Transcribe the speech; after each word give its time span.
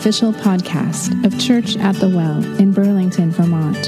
official 0.00 0.32
podcast 0.32 1.12
of 1.26 1.38
Church 1.38 1.76
at 1.76 1.94
the 1.96 2.08
Well 2.08 2.42
in 2.58 2.72
Burlington, 2.72 3.30
Vermont. 3.30 3.86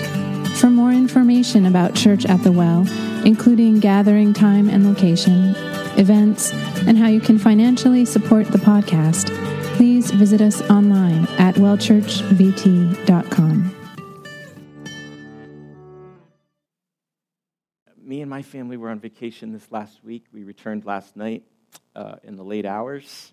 For 0.59 0.69
more 0.69 0.93
information 0.93 1.65
about 1.65 1.95
Church 1.95 2.27
at 2.27 2.43
the 2.43 2.53
Well, 2.53 2.87
including 3.25 3.81
gathering 3.81 4.35
time 4.35 4.69
and 4.69 4.87
location, 4.87 5.55
events, 5.97 6.53
and 6.87 6.99
how 6.99 7.09
you 7.09 7.19
can 7.19 7.39
financially 7.39 8.05
support 8.05 8.47
the 8.49 8.59
podcast, 8.59 9.35
please 9.77 10.11
visit 10.11 10.43
us 10.43 10.61
online 10.69 11.27
at 11.39 11.55
wellchurchvt.com. 11.55 13.75
Me 18.05 18.21
and 18.21 18.29
my 18.29 18.43
family 18.43 18.77
were 18.77 18.91
on 18.91 19.01
vacation 19.01 19.53
this 19.53 19.73
last 19.73 20.05
week. 20.05 20.27
We 20.31 20.45
returned 20.45 20.85
last 20.85 21.17
night 21.17 21.45
uh, 21.97 22.17
in 22.23 22.37
the 22.37 22.45
late 22.45 22.67
hours 22.67 23.33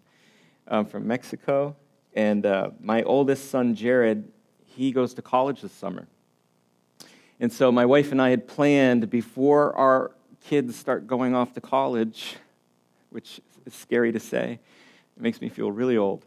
um, 0.69 0.85
from 0.85 1.07
Mexico. 1.07 1.75
And 2.19 2.45
uh, 2.45 2.71
my 2.81 3.03
oldest 3.03 3.49
son, 3.49 3.75
Jared, 3.75 4.29
he 4.65 4.91
goes 4.91 5.13
to 5.13 5.21
college 5.21 5.61
this 5.61 5.71
summer. 5.71 6.05
And 7.39 7.49
so 7.49 7.71
my 7.71 7.85
wife 7.85 8.11
and 8.11 8.21
I 8.21 8.31
had 8.31 8.45
planned 8.45 9.09
before 9.09 9.73
our 9.77 10.11
kids 10.43 10.75
start 10.75 11.07
going 11.07 11.33
off 11.33 11.53
to 11.53 11.61
college, 11.61 12.35
which 13.09 13.39
is 13.65 13.73
scary 13.73 14.11
to 14.11 14.19
say, 14.19 14.59
it 15.15 15.21
makes 15.23 15.39
me 15.39 15.47
feel 15.47 15.71
really 15.71 15.95
old. 15.95 16.25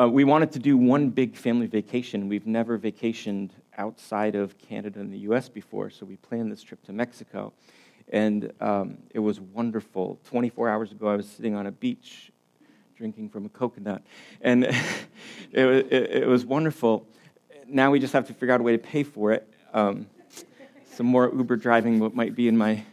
Uh, 0.00 0.08
we 0.08 0.24
wanted 0.24 0.50
to 0.50 0.58
do 0.58 0.76
one 0.76 1.10
big 1.10 1.36
family 1.36 1.68
vacation. 1.68 2.28
We've 2.28 2.48
never 2.48 2.76
vacationed 2.76 3.50
outside 3.78 4.34
of 4.34 4.58
Canada 4.58 4.98
and 4.98 5.12
the 5.12 5.18
US 5.30 5.48
before, 5.48 5.90
so 5.90 6.04
we 6.04 6.16
planned 6.16 6.50
this 6.50 6.60
trip 6.60 6.82
to 6.86 6.92
Mexico. 6.92 7.52
And 8.08 8.52
um, 8.60 8.98
it 9.10 9.20
was 9.20 9.38
wonderful. 9.38 10.18
24 10.24 10.68
hours 10.68 10.90
ago, 10.90 11.06
I 11.06 11.14
was 11.14 11.28
sitting 11.28 11.54
on 11.54 11.68
a 11.68 11.72
beach 11.72 12.32
drinking 12.96 13.28
from 13.28 13.44
a 13.44 13.48
coconut. 13.48 14.02
And 14.40 14.64
it, 14.64 14.72
it, 15.52 15.92
it, 15.92 16.28
was 16.28 16.46
wonderful. 16.46 17.08
Now 17.66 17.90
we 17.90 17.98
just 17.98 18.12
have 18.12 18.26
to 18.28 18.34
figure 18.34 18.54
out 18.54 18.60
a 18.60 18.62
way 18.62 18.72
to 18.72 18.78
pay 18.78 19.02
for 19.02 19.32
it. 19.32 19.52
Um, 19.72 20.06
some 20.94 21.06
more 21.06 21.32
Uber 21.34 21.56
driving 21.56 21.98
what 21.98 22.14
might 22.14 22.36
be 22.36 22.46
in 22.46 22.56
my, 22.56 22.84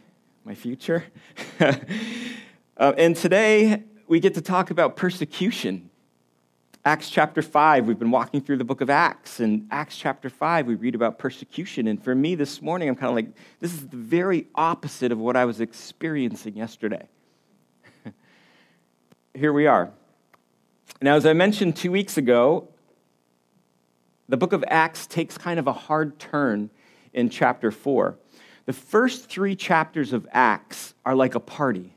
my 0.44 0.56
future. 0.56 1.04
uh, 1.60 2.92
and 2.98 3.14
today 3.14 3.84
we 4.08 4.18
get 4.18 4.34
to 4.34 4.40
talk 4.40 4.70
about 4.70 4.96
persecution. 4.96 5.88
Acts 6.84 7.08
chapter 7.08 7.40
5, 7.40 7.86
we've 7.86 7.98
been 7.98 8.10
walking 8.10 8.40
through 8.40 8.56
the 8.56 8.64
book 8.64 8.80
of 8.80 8.90
Acts, 8.90 9.38
and 9.38 9.68
Acts 9.70 9.96
chapter 9.96 10.28
5, 10.28 10.66
we 10.66 10.74
read 10.74 10.96
about 10.96 11.16
persecution. 11.16 11.86
And 11.86 12.02
for 12.02 12.12
me 12.12 12.34
this 12.34 12.60
morning, 12.60 12.88
I'm 12.88 12.96
kind 12.96 13.10
of 13.10 13.14
like, 13.14 13.36
this 13.60 13.72
is 13.72 13.86
the 13.86 13.96
very 13.96 14.48
opposite 14.56 15.12
of 15.12 15.18
what 15.18 15.36
I 15.36 15.44
was 15.44 15.60
experiencing 15.60 16.56
yesterday. 16.56 17.06
Here 19.34 19.52
we 19.52 19.66
are. 19.66 19.90
Now, 21.00 21.14
as 21.14 21.24
I 21.24 21.32
mentioned 21.32 21.74
two 21.74 21.90
weeks 21.90 22.18
ago, 22.18 22.68
the 24.28 24.36
book 24.36 24.52
of 24.52 24.62
Acts 24.68 25.06
takes 25.06 25.38
kind 25.38 25.58
of 25.58 25.66
a 25.66 25.72
hard 25.72 26.18
turn 26.18 26.68
in 27.14 27.30
chapter 27.30 27.70
4. 27.70 28.18
The 28.66 28.74
first 28.74 29.30
three 29.30 29.56
chapters 29.56 30.12
of 30.12 30.28
Acts 30.32 30.92
are 31.06 31.14
like 31.14 31.34
a 31.34 31.40
party. 31.40 31.94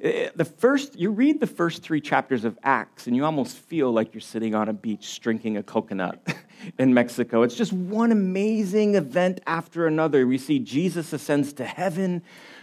Eh, 0.00 0.30
the 0.36 0.44
first, 0.44 0.96
you 0.96 1.10
read 1.10 1.40
the 1.40 1.48
first 1.48 1.82
three 1.82 2.00
chapters 2.00 2.44
of 2.44 2.56
Acts, 2.62 3.08
and 3.08 3.16
you 3.16 3.24
almost 3.24 3.56
feel 3.56 3.90
like 3.90 4.14
you're 4.14 4.20
sitting 4.20 4.54
on 4.54 4.68
a 4.68 4.72
beach 4.72 5.18
drinking 5.18 5.56
a 5.56 5.64
coconut 5.64 6.24
in 6.78 6.94
Mexico. 6.94 7.42
It's 7.42 7.56
just 7.56 7.72
one 7.72 8.12
amazing 8.12 8.94
event 8.94 9.40
after 9.48 9.88
another. 9.88 10.28
We 10.28 10.38
see 10.38 10.60
Jesus 10.60 11.12
ascends 11.12 11.52
to 11.54 11.64
heaven. 11.64 12.22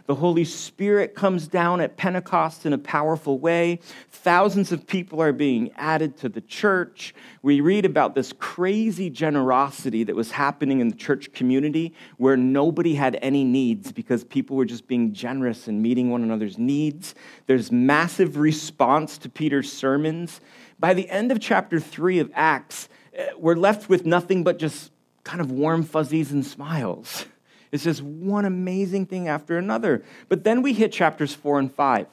The 0.09 0.15
Holy 0.15 0.43
Spirit 0.43 1.13
comes 1.13 1.47
down 1.47 1.81
at 1.81 1.95
Pentecost 1.95 2.65
in 2.65 2.73
a 2.73 2.79
powerful 2.79 3.37
way. 3.37 3.77
Thousands 4.09 4.71
of 4.71 4.87
people 4.87 5.21
are 5.21 5.31
being 5.31 5.71
added 5.75 6.17
to 6.17 6.29
the 6.29 6.41
church. 6.41 7.13
We 7.43 7.61
read 7.61 7.85
about 7.85 8.15
this 8.15 8.33
crazy 8.33 9.11
generosity 9.11 10.03
that 10.05 10.15
was 10.15 10.31
happening 10.31 10.79
in 10.79 10.87
the 10.87 10.95
church 10.95 11.31
community 11.33 11.93
where 12.17 12.35
nobody 12.35 12.95
had 12.95 13.19
any 13.21 13.43
needs 13.43 13.91
because 13.91 14.23
people 14.23 14.57
were 14.57 14.65
just 14.65 14.87
being 14.87 15.13
generous 15.13 15.67
and 15.67 15.79
meeting 15.79 16.09
one 16.09 16.23
another's 16.23 16.57
needs. 16.57 17.13
There's 17.45 17.71
massive 17.71 18.37
response 18.37 19.19
to 19.19 19.29
Peter's 19.29 19.71
sermons. 19.71 20.41
By 20.79 20.95
the 20.95 21.07
end 21.11 21.31
of 21.31 21.39
chapter 21.39 21.79
3 21.79 22.17
of 22.17 22.31
Acts, 22.33 22.89
eh, 23.13 23.27
we're 23.37 23.53
left 23.53 23.89
with 23.89 24.07
nothing 24.07 24.43
but 24.43 24.57
just 24.57 24.91
kind 25.23 25.39
of 25.39 25.51
warm 25.51 25.83
fuzzies 25.83 26.31
and 26.31 26.43
smiles. 26.43 27.27
It's 27.71 27.83
just 27.83 28.01
one 28.01 28.45
amazing 28.45 29.05
thing 29.05 29.27
after 29.27 29.57
another. 29.57 30.03
But 30.27 30.43
then 30.43 30.61
we 30.61 30.73
hit 30.73 30.91
chapters 30.91 31.33
four 31.33 31.59
and 31.59 31.73
five. 31.73 32.07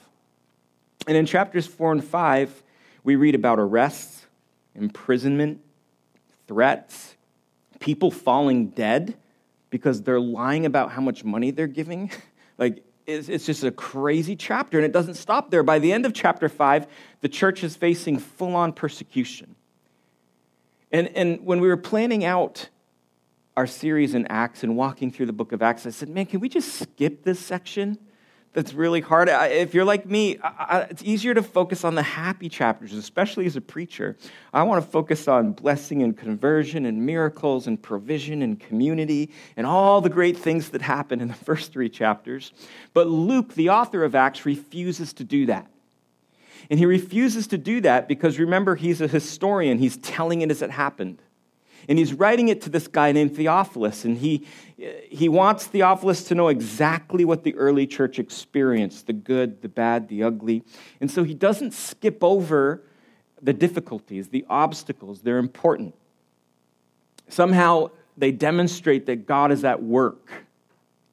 And 1.07 1.17
in 1.17 1.27
chapters 1.27 1.67
four 1.67 1.93
and 1.93 2.05
five, 2.05 2.63
we 3.05 3.17
read 3.17 3.35
about 3.35 3.59
arrests, 3.59 4.27
imprisonment, 4.75 5.61
threats, 6.47 7.17
people 7.81 8.11
falling 8.11 8.69
dead 8.69 9.17
because 9.71 10.03
they're 10.03 10.21
lying 10.21 10.67
about 10.67 10.91
how 10.93 11.01
much 11.01 11.25
money 11.25 11.51
they're 11.51 11.67
giving. 11.67 12.11
like, 12.59 12.83
it's, 13.07 13.47
just 13.47 13.63
a 13.63 13.71
crazy 13.71 14.35
chapter, 14.35 14.79
and 14.79 14.85
it 14.85 14.93
doesn't 14.93 15.15
stop 15.15 15.51
there. 15.51 15.63
By 15.63 15.79
the 15.79 15.93
end 15.93 16.07
of 16.07 16.13
chapter 16.13 16.49
five, 16.49 16.89
the 17.21 17.29
church 17.29 17.63
is 17.63 17.77
facing 17.77 18.19
full 18.19 18.57
on 18.57 18.73
persecution. 18.73 19.55
And, 20.91 21.09
and 21.17 21.45
when 21.45 21.61
we 21.61 21.69
were 21.69 21.77
planning 21.77 22.25
out 22.25 22.69
our 23.57 23.67
series 23.67 24.15
in 24.15 24.27
Acts 24.27 24.63
and 24.63 24.77
walking 24.77 25.11
through 25.11 25.27
the 25.27 25.33
book 25.33 25.53
of 25.53 25.63
Acts, 25.63 25.87
I 25.87 25.91
said, 25.91 26.09
man, 26.09 26.27
can 26.27 26.41
we 26.41 26.49
just 26.49 26.75
skip 26.75 27.25
this 27.25 27.41
section? 27.41 27.99
That's 28.53 28.73
really 28.73 29.03
hard. 29.03 29.29
If 29.29 29.75
you're 29.75 29.85
like 29.85 30.07
me, 30.07 30.39
it's 30.91 31.03
easier 31.03 31.35
to 31.35 31.43
focus 31.43 31.85
on 31.85 31.95
the 31.95 32.03
happy 32.03 32.49
chapters, 32.49 32.95
especially 32.95 33.45
as 33.45 33.57
a 33.57 33.61
preacher. 33.61 34.17
I 34.53 34.63
want 34.63 34.83
to 34.83 34.91
focus 34.91 35.29
on 35.29 35.53
blessing 35.53 36.03
and 36.03 36.17
conversion 36.17 36.87
and 36.87 37.05
miracles 37.05 37.67
and 37.67 37.81
provision 37.81 38.41
and 38.41 38.59
community 38.59 39.31
and 39.59 39.67
all 39.67 40.01
the 40.01 40.09
great 40.09 40.39
things 40.39 40.71
that 40.71 40.81
happen 40.81 41.21
in 41.21 41.29
the 41.29 41.35
first 41.45 41.73
three 41.73 41.91
chapters. 41.91 42.53
But 42.95 43.09
Luke, 43.09 43.55
the 43.55 43.69
author 43.69 44.05
of 44.05 44.15
Acts, 44.15 44.47
refuses 44.47 45.13
to 45.15 45.25
do 45.25 45.47
that. 45.47 45.71
And 46.71 46.79
he 46.79 46.87
refuses 46.87 47.47
to 47.49 47.59
do 47.59 47.83
that 47.83 48.09
because 48.09 48.39
remember, 48.39 48.75
he's 48.75 49.01
a 49.01 49.09
historian, 49.09 49.79
he's 49.79 49.99
telling 49.99 50.41
it 50.41 50.51
as 50.51 50.63
it 50.63 50.71
happened. 50.71 51.21
And 51.89 51.99
he's 51.99 52.13
writing 52.13 52.49
it 52.49 52.61
to 52.63 52.71
this 52.71 52.89
guy 52.89 53.13
named 53.13 53.37
Theophilus. 53.37 54.05
And 54.05 54.19
he, 54.19 54.47
he 55.09 55.29
wants 55.29 55.67
Theophilus 55.67 56.25
to 56.25 56.35
know 56.35 56.49
exactly 56.49 57.25
what 57.25 57.45
the 57.45 57.55
early 57.55 57.87
church 57.87 58.19
experienced 58.19 59.07
the 59.07 59.13
good, 59.13 59.63
the 59.63 59.69
bad, 59.69 60.09
the 60.09 60.23
ugly. 60.23 60.63
And 61.01 61.11
so 61.11 61.23
he 61.23 61.35
doesn't 61.35 61.73
skip 61.73 62.23
over 62.23 62.83
the 63.41 63.53
difficulties, 63.53 64.29
the 64.29 64.45
obstacles. 64.49 65.23
They're 65.23 65.39
important. 65.39 65.95
Somehow 67.29 67.91
they 68.17 68.33
demonstrate 68.33 69.07
that 69.07 69.27
God 69.27 69.53
is 69.53 69.65
at 69.65 69.83
work 69.83 70.47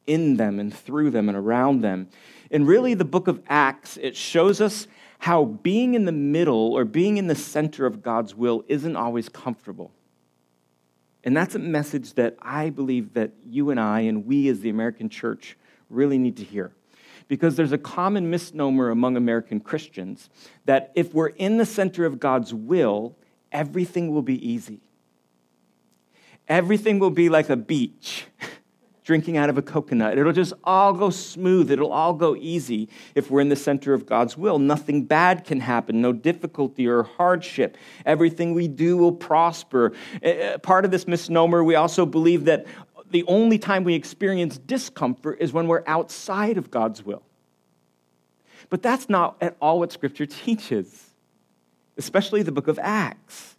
in 0.07 0.37
them 0.37 0.59
and 0.59 0.73
through 0.73 1.11
them 1.11 1.29
and 1.29 1.37
around 1.37 1.81
them. 1.81 2.09
And 2.51 2.67
really, 2.67 2.93
the 2.93 3.05
book 3.05 3.27
of 3.27 3.41
Acts, 3.47 3.97
it 3.97 4.15
shows 4.15 4.61
us 4.61 4.87
how 5.19 5.45
being 5.45 5.93
in 5.93 6.05
the 6.05 6.11
middle 6.11 6.73
or 6.73 6.85
being 6.85 7.17
in 7.17 7.27
the 7.27 7.35
center 7.35 7.85
of 7.85 8.03
God's 8.03 8.35
will 8.35 8.63
isn't 8.67 8.95
always 8.95 9.29
comfortable. 9.29 9.91
And 11.23 11.35
that's 11.35 11.55
a 11.55 11.59
message 11.59 12.13
that 12.13 12.35
I 12.41 12.69
believe 12.69 13.13
that 13.13 13.31
you 13.47 13.69
and 13.69 13.79
I 13.79 14.01
and 14.01 14.25
we 14.25 14.49
as 14.49 14.59
the 14.59 14.69
American 14.69 15.09
church 15.09 15.57
really 15.89 16.17
need 16.17 16.37
to 16.37 16.43
hear. 16.43 16.71
Because 17.29 17.55
there's 17.55 17.71
a 17.71 17.77
common 17.77 18.29
misnomer 18.29 18.89
among 18.89 19.15
American 19.15 19.61
Christians 19.61 20.29
that 20.65 20.91
if 20.95 21.13
we're 21.13 21.27
in 21.27 21.57
the 21.57 21.65
center 21.65 22.05
of 22.05 22.19
God's 22.19 22.53
will, 22.53 23.15
everything 23.51 24.11
will 24.11 24.21
be 24.21 24.45
easy. 24.47 24.81
Everything 26.47 26.99
will 26.99 27.09
be 27.09 27.29
like 27.29 27.49
a 27.49 27.55
beach. 27.55 28.25
drinking 29.03 29.37
out 29.37 29.49
of 29.49 29.57
a 29.57 29.61
coconut. 29.61 30.17
It'll 30.17 30.31
just 30.31 30.53
all 30.63 30.93
go 30.93 31.09
smooth. 31.09 31.71
It'll 31.71 31.91
all 31.91 32.13
go 32.13 32.35
easy 32.35 32.89
if 33.15 33.29
we're 33.29 33.41
in 33.41 33.49
the 33.49 33.55
center 33.55 33.93
of 33.93 34.05
God's 34.05 34.37
will. 34.37 34.59
Nothing 34.59 35.03
bad 35.03 35.45
can 35.45 35.59
happen, 35.59 36.01
no 36.01 36.13
difficulty 36.13 36.87
or 36.87 37.03
hardship. 37.03 37.77
Everything 38.05 38.53
we 38.53 38.67
do 38.67 38.97
will 38.97 39.11
prosper. 39.11 39.93
Eh, 40.21 40.31
eh, 40.31 40.57
part 40.57 40.85
of 40.85 40.91
this 40.91 41.07
misnomer, 41.07 41.63
we 41.63 41.75
also 41.75 42.05
believe 42.05 42.45
that 42.45 42.65
the 43.11 43.23
only 43.27 43.59
time 43.59 43.83
we 43.83 43.93
experience 43.93 44.57
discomfort 44.57 45.37
is 45.39 45.53
when 45.53 45.67
we're 45.67 45.83
outside 45.85 46.57
of 46.57 46.71
God's 46.71 47.03
will. 47.05 47.23
But 48.69 48.81
that's 48.81 49.09
not 49.09 49.37
at 49.39 49.55
all 49.61 49.79
what 49.79 49.91
Scripture 49.91 50.25
teaches, 50.25 51.11
especially 51.97 52.41
the 52.41 52.51
book 52.51 52.67
of 52.67 52.79
Acts. 52.79 53.55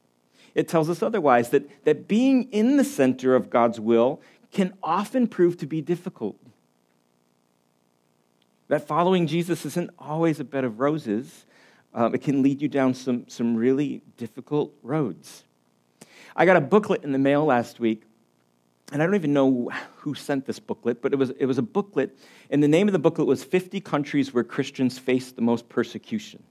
It 0.54 0.68
tells 0.68 0.88
us 0.88 1.02
otherwise 1.02 1.50
that, 1.50 1.84
that 1.84 2.06
being 2.06 2.44
in 2.52 2.76
the 2.76 2.84
center 2.84 3.34
of 3.34 3.50
God's 3.50 3.80
will 3.80 4.20
can 4.54 4.72
often 4.82 5.26
prove 5.26 5.58
to 5.58 5.66
be 5.66 5.82
difficult. 5.82 6.38
That 8.68 8.86
following 8.86 9.26
Jesus 9.26 9.66
isn't 9.66 9.90
always 9.98 10.40
a 10.40 10.44
bed 10.44 10.64
of 10.64 10.80
roses. 10.80 11.44
Um, 11.92 12.14
it 12.14 12.22
can 12.22 12.42
lead 12.42 12.62
you 12.62 12.68
down 12.68 12.94
some, 12.94 13.28
some 13.28 13.56
really 13.56 14.00
difficult 14.16 14.72
roads. 14.82 15.44
I 16.34 16.46
got 16.46 16.56
a 16.56 16.60
booklet 16.60 17.04
in 17.04 17.12
the 17.12 17.18
mail 17.18 17.44
last 17.44 17.78
week, 17.78 18.02
and 18.92 19.02
I 19.02 19.06
don't 19.06 19.14
even 19.14 19.32
know 19.32 19.70
who 19.96 20.14
sent 20.14 20.46
this 20.46 20.58
booklet, 20.58 21.02
but 21.02 21.12
it 21.12 21.16
was, 21.16 21.30
it 21.30 21.46
was 21.46 21.58
a 21.58 21.62
booklet, 21.62 22.18
and 22.50 22.62
the 22.62 22.68
name 22.68 22.88
of 22.88 22.92
the 22.92 22.98
booklet 22.98 23.26
was 23.26 23.44
50 23.44 23.80
Countries 23.80 24.32
Where 24.32 24.44
Christians 24.44 24.98
Face 24.98 25.30
the 25.32 25.42
Most 25.42 25.68
Persecution. 25.68 26.42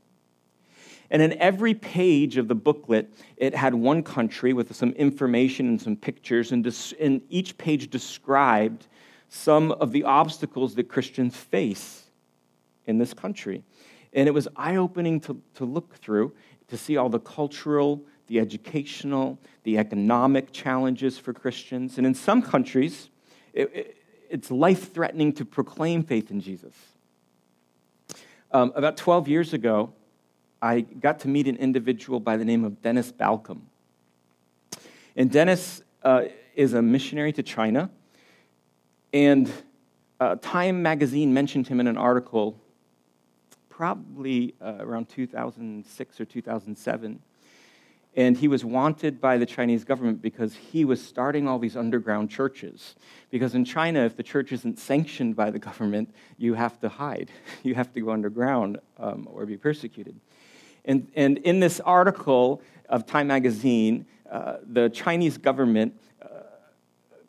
And 1.13 1.21
in 1.21 1.39
every 1.39 1.75
page 1.75 2.38
of 2.38 2.48
the 2.48 2.56
booklet, 2.56 3.13
it 3.38 3.54
had 3.54 3.75
one 3.75 4.01
country 4.01 4.51
with 4.51 4.75
some 4.75 4.94
information 4.94 5.68
and 5.68 5.80
some 5.80 5.95
pictures, 5.95 6.51
and, 6.51 6.65
and 7.00 7.21
each 7.30 7.56
page 7.60 7.92
described 7.92 8.88
some 9.30 9.71
of 9.74 9.92
the 9.92 10.04
obstacles 10.04 10.74
that 10.74 10.89
Christians 10.89 11.38
face 11.38 12.06
in 12.88 12.98
this 12.98 13.13
country. 13.13 13.63
And 14.13 14.27
it 14.27 14.31
was 14.31 14.48
eye 14.56 14.75
opening 14.75 15.19
to, 15.21 15.39
to 15.54 15.65
look 15.65 15.95
through, 15.98 16.33
to 16.69 16.77
see 16.77 16.98
all 16.98 17.10
the 17.10 17.19
cultural, 17.19 18.04
the 18.25 18.39
educational, 18.39 19.38
the 19.63 19.77
economic 19.77 20.51
challenges 20.51 21.19
for 21.19 21.31
Christians. 21.31 22.00
And 22.00 22.07
in 22.07 22.15
some 22.15 22.42
countries, 22.42 23.10
it, 23.54 23.71
it, 23.71 23.98
it's 24.31 24.50
life 24.50 24.92
threatening 24.92 25.31
to 25.33 25.45
proclaim 25.45 26.01
faith 26.01 26.31
in 26.31 26.42
Jesus. 26.42 26.74
Um, 28.51 28.74
about 28.75 28.98
12 28.98 29.27
years 29.27 29.54
ago, 29.54 29.94
I 30.63 30.80
got 30.80 31.19
to 31.19 31.27
meet 31.27 31.50
an 31.50 31.57
individual 31.57 32.21
by 32.21 32.38
the 32.38 32.45
name 32.45 32.63
of 32.63 32.81
Dennis 32.81 33.12
Balcombe. 33.12 33.63
And 35.13 35.30
Dennis 35.30 35.83
uh, 36.04 36.24
is 36.56 36.74
a 36.74 36.81
missionary 36.81 37.33
to 37.33 37.44
China. 37.44 37.89
And 39.12 39.51
uh, 40.21 40.38
Time 40.42 40.81
magazine 40.81 41.33
mentioned 41.33 41.68
him 41.68 41.81
in 41.81 41.88
an 41.88 41.98
article 41.98 42.57
probably 43.69 44.56
uh, 44.62 44.75
around 44.80 45.10
2006 45.10 46.21
or 46.21 46.25
2007. 46.25 47.19
And 48.15 48.38
he 48.38 48.48
was 48.48 48.63
wanted 48.63 49.19
by 49.19 49.38
the 49.38 49.45
Chinese 49.45 49.83
government 49.83 50.21
because 50.21 50.56
he 50.56 50.86
was 50.86 51.06
starting 51.06 51.45
all 51.45 51.60
these 51.60 51.75
underground 51.75 52.30
churches. 52.30 52.95
Because 53.31 53.54
in 53.54 53.65
China, 53.65 54.06
if 54.06 54.15
the 54.15 54.24
church 54.24 54.54
isn't 54.54 54.80
sanctioned 54.80 55.36
by 55.36 55.50
the 55.50 55.60
government, 55.60 56.13
you 56.38 56.54
have 56.54 56.80
to 56.80 56.88
hide. 56.88 57.31
You 57.63 57.75
have 57.75 57.92
to 57.94 58.00
go 58.00 58.12
underground 58.12 58.80
um, 58.98 59.27
or 59.30 59.45
be 59.45 59.57
persecuted. 59.57 60.15
And, 60.85 61.07
and 61.15 61.38
in 61.39 61.59
this 61.59 61.80
article 61.80 62.62
of 62.89 63.06
Time 63.06 63.27
magazine, 63.27 64.06
uh, 64.30 64.57
the 64.65 64.89
Chinese 64.89 65.38
government 65.38 65.94
uh, 66.21 66.27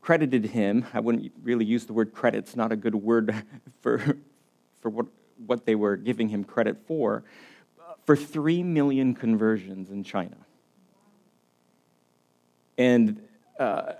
credited 0.00 0.46
him. 0.46 0.86
I 0.92 1.00
wouldn't 1.00 1.32
really 1.42 1.64
use 1.64 1.84
the 1.86 1.92
word 1.92 2.12
credit, 2.12 2.38
it's 2.38 2.56
not 2.56 2.72
a 2.72 2.76
good 2.76 2.94
word 2.94 3.34
for, 3.80 4.18
for 4.80 4.90
what, 4.90 5.06
what 5.46 5.66
they 5.66 5.74
were 5.74 5.96
giving 5.96 6.28
him 6.28 6.44
credit 6.44 6.78
for, 6.86 7.24
for 8.04 8.16
3 8.16 8.62
million 8.62 9.14
conversions 9.14 9.90
in 9.90 10.02
China. 10.02 10.36
And 12.76 13.22
uh, 13.58 13.92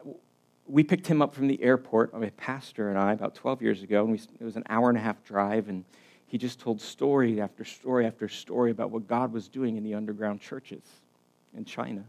we 0.67 0.83
picked 0.83 1.07
him 1.07 1.23
up 1.23 1.35
from 1.35 1.47
the 1.47 1.63
airport, 1.63 2.19
my 2.19 2.31
pastor 2.31 2.89
and 2.89 2.99
I, 2.99 3.13
about 3.13 3.35
12 3.35 3.63
years 3.63 3.83
ago, 3.83 4.03
and 4.03 4.13
we, 4.13 4.19
it 4.41 4.45
was 4.45 4.57
an 4.57 4.65
hour 4.69 4.89
and 4.89 4.99
a 4.99 5.01
half 5.01 5.23
drive, 5.25 5.69
and 5.69 5.85
he 6.35 6.39
just 6.39 6.59
told 6.59 6.81
story 6.81 7.41
after 7.41 7.65
story 7.65 8.05
after 8.05 8.27
story 8.27 8.73
about 8.73 8.91
what 8.91 9.07
God 9.07 9.33
was 9.33 9.47
doing 9.47 9.77
in 9.77 9.85
the 9.85 9.95
underground 9.95 10.41
churches 10.41 10.83
in 11.57 11.65
China. 11.65 12.03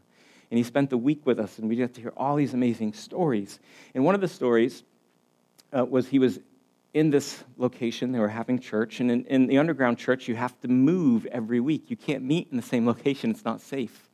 And 0.50 0.58
he 0.58 0.64
spent 0.64 0.90
the 0.90 0.98
week 0.98 1.28
with 1.28 1.40
us, 1.40 1.60
and 1.60 1.70
we 1.70 1.76
got 1.76 1.94
to 1.94 2.02
hear 2.02 2.12
all 2.18 2.36
these 2.36 2.56
amazing 2.56 2.94
stories. 2.94 3.60
And 3.94 4.04
one 4.04 4.16
of 4.16 4.22
the 4.22 4.28
stories 4.28 4.82
uh, 5.72 5.86
was 5.86 6.08
he 6.08 6.18
was 6.18 6.40
in 6.96 7.12
this 7.12 7.44
location, 7.58 8.14
they 8.14 8.20
were 8.20 8.28
having 8.28 8.58
church, 8.58 9.00
and 9.00 9.12
in, 9.12 9.26
in 9.26 9.46
the 9.46 9.60
underground 9.60 10.00
church, 10.00 10.28
you 10.28 10.36
have 10.36 10.60
to 10.62 10.70
move 10.70 11.28
every 11.28 11.60
week. 11.60 11.92
You 11.92 11.96
can't 11.96 12.24
meet 12.24 12.48
in 12.50 12.58
the 12.58 12.64
same 12.64 12.88
location, 12.88 13.30
it's 13.30 13.46
not 13.46 13.62
safe. 13.62 14.10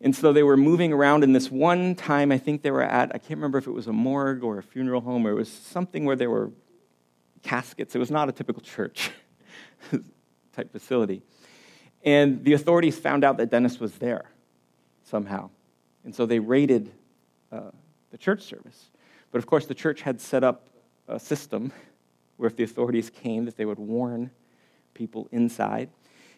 And 0.00 0.16
so 0.16 0.32
they 0.32 0.42
were 0.42 0.56
moving 0.56 0.92
around 0.92 1.22
in 1.22 1.32
this 1.32 1.52
one 1.52 1.94
time, 1.94 2.32
I 2.32 2.38
think 2.38 2.62
they 2.62 2.72
were 2.72 2.82
at, 2.82 3.14
I 3.14 3.18
can't 3.18 3.38
remember 3.38 3.58
if 3.58 3.68
it 3.68 3.74
was 3.74 3.86
a 3.86 3.92
morgue 3.92 4.42
or 4.42 4.58
a 4.58 4.62
funeral 4.64 5.02
home, 5.02 5.24
or 5.24 5.30
it 5.30 5.34
was 5.34 5.48
something 5.48 6.04
where 6.04 6.16
they 6.16 6.26
were 6.26 6.50
caskets. 7.44 7.94
It 7.94 7.98
was 7.98 8.10
not 8.10 8.28
a 8.28 8.32
typical 8.32 8.62
church 8.62 9.10
type 10.52 10.72
facility. 10.72 11.22
And 12.02 12.44
the 12.44 12.54
authorities 12.54 12.98
found 12.98 13.22
out 13.22 13.36
that 13.36 13.50
Dennis 13.50 13.78
was 13.78 13.94
there 13.94 14.30
somehow. 15.04 15.50
And 16.04 16.14
so 16.14 16.26
they 16.26 16.38
raided 16.38 16.90
uh, 17.52 17.70
the 18.10 18.18
church 18.18 18.42
service. 18.42 18.90
But 19.30 19.38
of 19.38 19.46
course, 19.46 19.66
the 19.66 19.74
church 19.74 20.02
had 20.02 20.20
set 20.20 20.42
up 20.42 20.68
a 21.06 21.20
system 21.20 21.72
where 22.36 22.48
if 22.48 22.56
the 22.56 22.64
authorities 22.64 23.10
came, 23.10 23.44
that 23.44 23.56
they 23.56 23.64
would 23.64 23.78
warn 23.78 24.30
people 24.92 25.28
inside. 25.30 25.88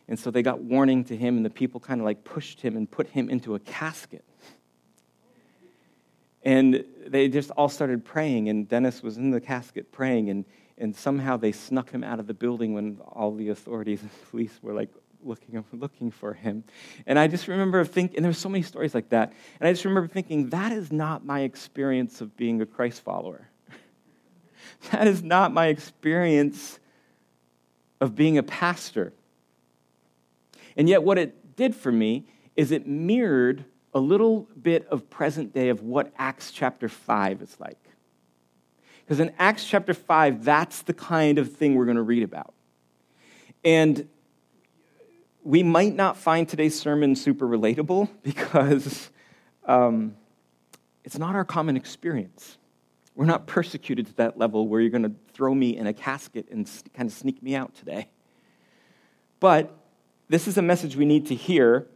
And 0.09 0.19
so 0.19 0.31
they 0.31 0.43
got 0.43 0.61
warning 0.61 1.05
to 1.05 1.17
him, 1.17 1.37
and 1.37 1.45
the 1.45 1.51
people 1.51 1.81
kind 1.81 2.01
of 2.01 2.05
like 2.05 2.23
pushed 2.23 2.61
him 2.61 2.77
and 2.77 2.89
put 2.89 3.09
him 3.09 3.29
into 3.29 3.55
a 3.55 3.59
casket. 3.59 4.25
And 6.43 6.85
they 7.07 7.29
just 7.29 7.51
all 7.51 7.69
started 7.69 8.05
praying, 8.05 8.49
and 8.49 8.69
Dennis 8.69 9.03
was 9.03 9.17
in 9.17 9.31
the 9.31 9.41
casket 9.41 9.91
praying, 9.91 10.31
and 10.31 10.45
and 10.79 10.95
somehow 10.95 11.37
they 11.37 11.53
snuck 11.53 11.91
him 11.91 12.05
out 12.05 12.21
of 12.21 12.27
the 12.27 12.35
building 12.35 12.75
when 12.75 12.99
all 13.07 13.35
the 13.35 13.49
authorities 13.49 14.03
and 14.03 14.11
police 14.31 14.59
were 14.63 14.73
like 14.73 14.91
looking 15.23 15.65
looking 15.73 16.11
for 16.11 16.35
him. 16.35 16.65
And 17.07 17.19
I 17.19 17.27
just 17.27 17.49
remember 17.49 17.85
thinking, 17.85 18.17
and 18.17 18.25
there's 18.25 18.39
so 18.39 18.49
many 18.49 18.63
stories 18.63 18.95
like 18.95 19.09
that. 19.11 19.33
And 19.61 19.69
I 19.69 19.73
just 19.73 19.85
remember 19.85 20.09
thinking, 20.09 20.51
that 20.51 20.73
is 20.73 20.93
not 20.93 21.25
my 21.25 21.41
experience 21.41 22.21
of 22.21 22.37
being 22.37 22.61
a 22.61 22.67
Christ 22.67 23.03
follower. 23.03 23.49
that 24.91 25.07
is 25.07 25.23
not 25.23 25.53
my 25.53 25.67
experience 25.67 26.79
of 28.01 28.15
being 28.15 28.39
a 28.39 28.43
pastor. 28.43 29.13
And 30.77 30.89
yet, 30.89 31.03
what 31.03 31.19
it 31.19 31.57
did 31.57 31.75
for 31.75 31.91
me 31.91 32.27
is 32.55 32.71
it 32.71 32.87
mirrored 32.87 33.65
a 33.95 34.01
little 34.01 34.47
bit 34.61 34.87
of 34.89 35.09
present 35.09 35.55
day 35.55 35.71
of 35.71 35.83
what 35.83 36.13
Acts 36.19 36.51
chapter 36.51 36.89
5 36.89 37.43
is 37.43 37.57
like. 37.59 37.79
Because 39.07 39.21
in 39.21 39.33
Acts 39.39 39.65
chapter 39.65 39.95
5, 39.95 40.45
that's 40.45 40.83
the 40.83 40.93
kind 40.93 41.39
of 41.39 41.53
thing 41.53 41.77
we're 41.77 41.85
going 41.85 41.97
to 41.97 42.03
read 42.03 42.25
about. 42.25 42.53
And 43.65 44.09
we 45.45 45.63
might 45.63 45.95
not 45.95 46.17
find 46.17 46.49
today's 46.49 46.79
sermon 46.79 47.15
super 47.15 47.47
relatable 47.47 48.09
because 48.25 49.11
um, 49.65 50.17
it's 51.05 51.19
not 51.19 51.37
our 51.37 51.45
common 51.45 51.77
experience. 51.77 52.59
We're 53.15 53.27
not 53.27 53.47
persecuted 53.47 54.07
to 54.09 54.17
that 54.17 54.39
level 54.39 54.67
where 54.67 54.81
you're 54.81 54.91
going 54.91 55.05
to 55.05 55.15
throw 55.33 55.55
me 55.55 55.77
in 55.77 55.87
a 55.87 55.93
casket 55.93 56.49
and 56.51 56.69
kind 56.95 57.09
of 57.09 57.15
sneak 57.15 57.41
me 57.45 57.55
out 57.55 57.77
today. 57.77 58.09
But 59.39 59.73
this 60.29 60.49
is 60.49 60.59
a 60.59 60.63
message 60.63 60.97
we 60.97 61.05
need 61.05 61.27
to 61.27 61.35
hear 61.37 61.87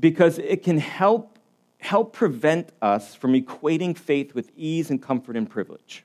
because 0.00 0.38
it 0.38 0.64
can 0.64 0.78
help, 0.78 1.38
help 1.78 2.12
prevent 2.12 2.70
us 2.82 3.14
from 3.14 3.32
equating 3.32 3.96
faith 3.96 4.34
with 4.34 4.50
ease 4.56 4.90
and 4.90 5.00
comfort 5.00 5.36
and 5.36 5.48
privilege. 5.48 6.04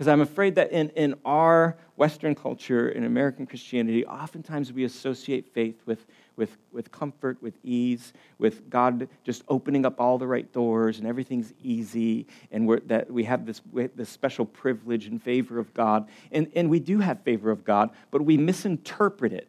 Because 0.00 0.08
I'm 0.08 0.22
afraid 0.22 0.54
that 0.54 0.72
in, 0.72 0.88
in 0.96 1.14
our 1.26 1.76
Western 1.96 2.34
culture, 2.34 2.88
in 2.88 3.04
American 3.04 3.46
Christianity, 3.46 4.06
oftentimes 4.06 4.72
we 4.72 4.84
associate 4.84 5.52
faith 5.52 5.76
with, 5.84 6.06
with, 6.36 6.56
with 6.72 6.90
comfort, 6.90 7.36
with 7.42 7.52
ease, 7.62 8.14
with 8.38 8.70
God 8.70 9.10
just 9.24 9.44
opening 9.48 9.84
up 9.84 10.00
all 10.00 10.16
the 10.16 10.26
right 10.26 10.50
doors 10.54 11.00
and 11.00 11.06
everything's 11.06 11.52
easy, 11.62 12.26
and 12.50 12.66
that 12.86 13.10
we 13.10 13.24
have 13.24 13.44
this, 13.44 13.60
this 13.94 14.08
special 14.08 14.46
privilege 14.46 15.04
and 15.04 15.22
favor 15.22 15.58
of 15.58 15.74
God. 15.74 16.08
And, 16.32 16.50
and 16.56 16.70
we 16.70 16.80
do 16.80 17.00
have 17.00 17.20
favor 17.20 17.50
of 17.50 17.62
God, 17.62 17.90
but 18.10 18.22
we 18.22 18.38
misinterpret 18.38 19.34
it 19.34 19.48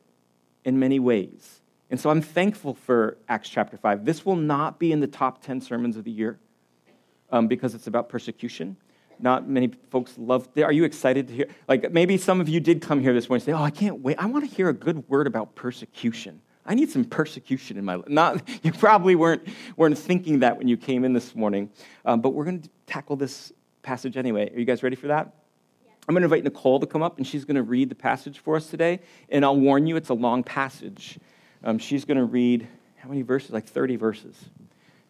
in 0.65 0.77
many 0.77 0.99
ways. 0.99 1.61
And 1.89 1.97
so 1.97 2.09
I'm 2.09 2.21
thankful 2.21 2.73
for 2.73 3.17
Acts 3.29 3.47
chapter 3.47 3.77
5. 3.77 4.03
This 4.03 4.25
will 4.25 4.35
not 4.35 4.79
be 4.79 4.91
in 4.91 4.99
the 4.99 5.07
top 5.07 5.41
10 5.41 5.61
sermons 5.61 5.95
of 5.95 6.03
the 6.03 6.11
year 6.11 6.39
um, 7.31 7.47
because 7.47 7.73
it's 7.73 7.87
about 7.87 8.09
persecution 8.09 8.75
not 9.21 9.47
many 9.47 9.71
folks 9.89 10.17
love. 10.17 10.47
Are 10.57 10.71
you 10.71 10.83
excited 10.83 11.27
to 11.27 11.33
hear? 11.33 11.47
Like 11.67 11.91
maybe 11.91 12.17
some 12.17 12.41
of 12.41 12.49
you 12.49 12.59
did 12.59 12.81
come 12.81 12.99
here 12.99 13.13
this 13.13 13.29
morning 13.29 13.41
and 13.41 13.55
say, 13.55 13.59
"Oh, 13.59 13.63
I 13.63 13.69
can't 13.69 13.99
wait! 14.01 14.17
I 14.19 14.25
want 14.25 14.49
to 14.49 14.55
hear 14.55 14.69
a 14.69 14.73
good 14.73 15.07
word 15.09 15.27
about 15.27 15.55
persecution. 15.55 16.41
I 16.65 16.75
need 16.75 16.89
some 16.89 17.05
persecution 17.05 17.77
in 17.77 17.85
my 17.85 17.95
life." 17.95 18.09
Not 18.09 18.47
you 18.63 18.71
probably 18.71 19.15
weren't 19.15 19.47
weren't 19.77 19.97
thinking 19.97 20.39
that 20.39 20.57
when 20.57 20.67
you 20.67 20.77
came 20.77 21.03
in 21.03 21.13
this 21.13 21.35
morning, 21.35 21.69
um, 22.05 22.21
but 22.21 22.29
we're 22.29 22.45
going 22.45 22.61
to 22.61 22.69
tackle 22.85 23.15
this 23.15 23.51
passage 23.83 24.17
anyway. 24.17 24.51
Are 24.53 24.59
you 24.59 24.65
guys 24.65 24.83
ready 24.83 24.95
for 24.95 25.07
that? 25.07 25.33
I'm 26.07 26.13
going 26.13 26.21
to 26.21 26.25
invite 26.25 26.43
Nicole 26.43 26.79
to 26.79 26.87
come 26.87 27.03
up, 27.03 27.17
and 27.17 27.27
she's 27.27 27.45
going 27.45 27.55
to 27.55 27.63
read 27.63 27.89
the 27.89 27.95
passage 27.95 28.39
for 28.39 28.55
us 28.55 28.67
today. 28.67 28.99
And 29.29 29.45
I'll 29.45 29.55
warn 29.55 29.85
you, 29.85 29.95
it's 29.95 30.09
a 30.09 30.15
long 30.15 30.43
passage. 30.43 31.19
Um, 31.63 31.77
she's 31.77 32.05
going 32.05 32.17
to 32.17 32.25
read 32.25 32.67
how 32.97 33.07
many 33.07 33.21
verses? 33.21 33.51
Like 33.51 33.67
30 33.67 33.97
verses. 33.97 34.35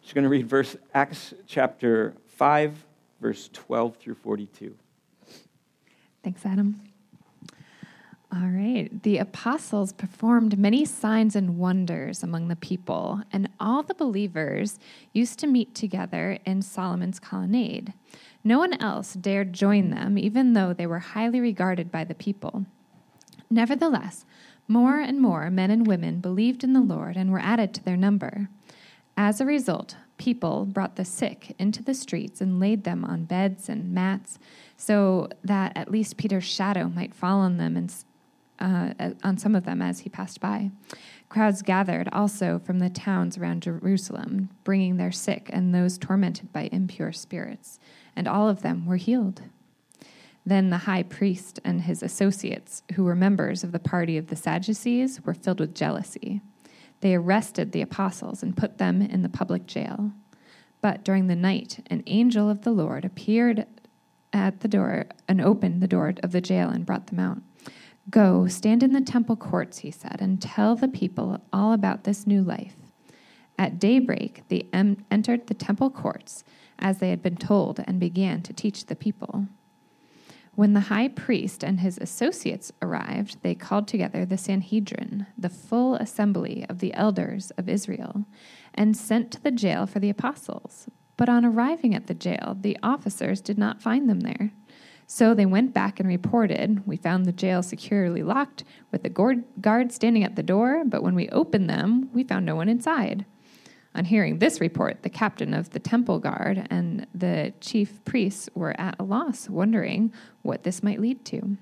She's 0.02 0.12
going 0.12 0.24
to 0.24 0.30
read 0.30 0.46
verse 0.46 0.76
Acts 0.94 1.32
chapter 1.46 2.14
5 2.26 2.84
verse 3.22 3.48
12 3.52 3.96
through 3.96 4.16
42. 4.16 4.74
Thanks, 6.24 6.44
Adam. 6.44 6.80
All 8.34 8.48
right. 8.48 8.88
The 9.02 9.18
apostles 9.18 9.92
performed 9.92 10.58
many 10.58 10.84
signs 10.84 11.36
and 11.36 11.58
wonders 11.58 12.22
among 12.22 12.48
the 12.48 12.56
people, 12.56 13.22
and 13.32 13.48
all 13.60 13.82
the 13.82 13.94
believers 13.94 14.78
used 15.12 15.38
to 15.38 15.46
meet 15.46 15.74
together 15.74 16.38
in 16.44 16.62
Solomon's 16.62 17.20
colonnade. 17.20 17.92
No 18.42 18.58
one 18.58 18.72
else 18.82 19.14
dared 19.14 19.52
join 19.52 19.90
them, 19.90 20.18
even 20.18 20.54
though 20.54 20.72
they 20.72 20.86
were 20.86 20.98
highly 20.98 21.40
regarded 21.40 21.92
by 21.92 22.04
the 22.04 22.14
people. 22.14 22.66
Nevertheless, 23.50 24.24
more 24.66 24.98
and 24.98 25.20
more 25.20 25.50
men 25.50 25.70
and 25.70 25.86
women 25.86 26.20
believed 26.20 26.64
in 26.64 26.72
the 26.72 26.80
Lord 26.80 27.16
and 27.16 27.30
were 27.30 27.38
added 27.38 27.74
to 27.74 27.84
their 27.84 27.96
number. 27.96 28.48
As 29.16 29.40
a 29.40 29.46
result, 29.46 29.96
people 30.22 30.64
brought 30.66 30.94
the 30.94 31.04
sick 31.04 31.52
into 31.58 31.82
the 31.82 31.92
streets 31.92 32.40
and 32.40 32.60
laid 32.60 32.84
them 32.84 33.04
on 33.04 33.24
beds 33.24 33.68
and 33.68 33.92
mats 33.92 34.38
so 34.76 35.28
that 35.42 35.76
at 35.76 35.90
least 35.90 36.16
Peter's 36.16 36.44
shadow 36.44 36.88
might 36.88 37.12
fall 37.12 37.40
on 37.40 37.56
them 37.56 37.76
and 37.76 37.92
uh, 38.60 39.10
on 39.24 39.36
some 39.36 39.56
of 39.56 39.64
them 39.64 39.82
as 39.82 39.98
he 40.00 40.08
passed 40.08 40.40
by. 40.40 40.70
Crowds 41.28 41.60
gathered 41.60 42.08
also 42.12 42.60
from 42.64 42.78
the 42.78 42.88
towns 42.88 43.36
around 43.36 43.64
Jerusalem, 43.64 44.48
bringing 44.62 44.96
their 44.96 45.10
sick 45.10 45.50
and 45.52 45.74
those 45.74 45.98
tormented 45.98 46.52
by 46.52 46.68
impure 46.70 47.10
spirits, 47.10 47.80
and 48.14 48.28
all 48.28 48.48
of 48.48 48.62
them 48.62 48.86
were 48.86 48.98
healed. 48.98 49.42
Then 50.46 50.70
the 50.70 50.78
high 50.78 51.02
priest 51.02 51.58
and 51.64 51.80
his 51.80 52.00
associates, 52.00 52.84
who 52.94 53.02
were 53.02 53.16
members 53.16 53.64
of 53.64 53.72
the 53.72 53.80
party 53.80 54.16
of 54.16 54.28
the 54.28 54.36
Sadducees, 54.36 55.20
were 55.24 55.34
filled 55.34 55.58
with 55.58 55.74
jealousy. 55.74 56.42
They 57.02 57.14
arrested 57.14 57.72
the 57.72 57.82
apostles 57.82 58.42
and 58.42 58.56
put 58.56 58.78
them 58.78 59.02
in 59.02 59.22
the 59.22 59.28
public 59.28 59.66
jail. 59.66 60.12
But 60.80 61.04
during 61.04 61.26
the 61.26 61.36
night, 61.36 61.84
an 61.88 62.02
angel 62.06 62.48
of 62.48 62.62
the 62.62 62.70
Lord 62.70 63.04
appeared 63.04 63.66
at 64.32 64.60
the 64.60 64.68
door 64.68 65.06
and 65.28 65.40
opened 65.40 65.82
the 65.82 65.88
door 65.88 66.14
of 66.22 66.32
the 66.32 66.40
jail 66.40 66.70
and 66.70 66.86
brought 66.86 67.08
them 67.08 67.18
out. 67.18 67.38
Go, 68.08 68.46
stand 68.46 68.82
in 68.82 68.92
the 68.92 69.00
temple 69.00 69.36
courts, 69.36 69.78
he 69.78 69.90
said, 69.90 70.18
and 70.20 70.40
tell 70.40 70.74
the 70.74 70.88
people 70.88 71.40
all 71.52 71.72
about 71.72 72.04
this 72.04 72.26
new 72.26 72.42
life. 72.42 72.76
At 73.58 73.78
daybreak, 73.78 74.44
they 74.48 74.68
entered 74.72 75.46
the 75.46 75.54
temple 75.54 75.90
courts 75.90 76.42
as 76.78 76.98
they 76.98 77.10
had 77.10 77.22
been 77.22 77.36
told 77.36 77.80
and 77.86 78.00
began 78.00 78.42
to 78.42 78.52
teach 78.52 78.86
the 78.86 78.96
people. 78.96 79.46
When 80.54 80.74
the 80.74 80.80
high 80.80 81.08
priest 81.08 81.64
and 81.64 81.80
his 81.80 81.96
associates 81.96 82.72
arrived, 82.82 83.38
they 83.42 83.54
called 83.54 83.88
together 83.88 84.26
the 84.26 84.36
Sanhedrin, 84.36 85.26
the 85.38 85.48
full 85.48 85.94
assembly 85.94 86.66
of 86.68 86.78
the 86.78 86.92
elders 86.92 87.52
of 87.52 87.70
Israel, 87.70 88.26
and 88.74 88.94
sent 88.94 89.30
to 89.32 89.42
the 89.42 89.50
jail 89.50 89.86
for 89.86 89.98
the 89.98 90.10
apostles. 90.10 90.88
But 91.16 91.30
on 91.30 91.46
arriving 91.46 91.94
at 91.94 92.06
the 92.06 92.14
jail, 92.14 92.58
the 92.60 92.76
officers 92.82 93.40
did 93.40 93.56
not 93.56 93.80
find 93.80 94.10
them 94.10 94.20
there. 94.20 94.52
So 95.06 95.32
they 95.32 95.46
went 95.46 95.72
back 95.72 95.98
and 95.98 96.08
reported, 96.08 96.86
We 96.86 96.96
found 96.96 97.24
the 97.24 97.32
jail 97.32 97.62
securely 97.62 98.22
locked, 98.22 98.62
with 98.90 99.04
the 99.04 99.08
guard 99.08 99.92
standing 99.92 100.22
at 100.22 100.36
the 100.36 100.42
door, 100.42 100.84
but 100.84 101.02
when 101.02 101.14
we 101.14 101.30
opened 101.30 101.70
them, 101.70 102.10
we 102.12 102.24
found 102.24 102.44
no 102.44 102.56
one 102.56 102.68
inside. 102.68 103.24
On 103.94 104.06
hearing 104.06 104.38
this 104.38 104.60
report, 104.60 105.02
the 105.02 105.10
captain 105.10 105.52
of 105.52 105.70
the 105.70 105.78
temple 105.78 106.18
guard 106.18 106.66
and 106.70 107.06
the 107.14 107.52
chief 107.60 108.02
priests 108.04 108.48
were 108.54 108.78
at 108.80 108.96
a 108.98 109.04
loss, 109.04 109.50
wondering 109.50 110.12
what 110.40 110.62
this 110.62 110.82
might 110.82 111.00
lead 111.00 111.24
to. 111.26 111.58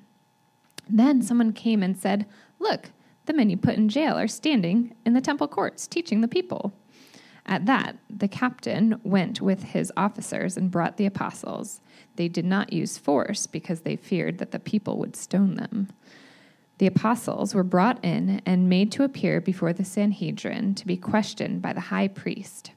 Then 0.89 1.23
someone 1.23 1.53
came 1.53 1.83
and 1.83 1.99
said, 1.99 2.27
Look, 2.59 2.91
the 3.27 3.33
men 3.33 3.51
you 3.51 3.57
put 3.57 3.77
in 3.77 3.89
jail 3.89 4.19
are 4.19 4.29
standing 4.29 4.95
in 5.05 5.13
the 5.13 5.21
temple 5.21 5.49
courts 5.49 5.87
teaching 5.87 6.21
the 6.21 6.29
people. 6.29 6.73
At 7.47 7.67
that, 7.67 7.97
the 8.09 8.29
captain 8.29 9.01
went 9.03 9.41
with 9.41 9.63
his 9.63 9.93
officers 9.97 10.57
and 10.57 10.71
brought 10.71 10.97
the 10.97 11.07
apostles. 11.07 11.81
They 12.17 12.29
did 12.29 12.45
not 12.45 12.73
use 12.73 12.99
force 12.99 13.47
because 13.47 13.81
they 13.81 13.97
feared 13.97 14.39
that 14.39 14.53
the 14.53 14.59
people 14.59 14.99
would 14.99 15.17
stone 15.17 15.55
them. 15.55 15.89
The 16.81 16.87
apostles 16.87 17.55
were 17.55 17.63
brought 17.63 18.03
in 18.03 18.41
and 18.47 18.71
made 18.71 18.91
to 18.93 19.05
appear 19.05 19.39
before 19.43 19.75
the 19.75 19.85
Sanhedrin 19.85 20.75
to 20.77 20.87
be 20.87 20.97
questioned 20.97 21.61
by 21.61 21.75
the 21.75 21.81
high 21.81 22.09
priest. 22.09 22.71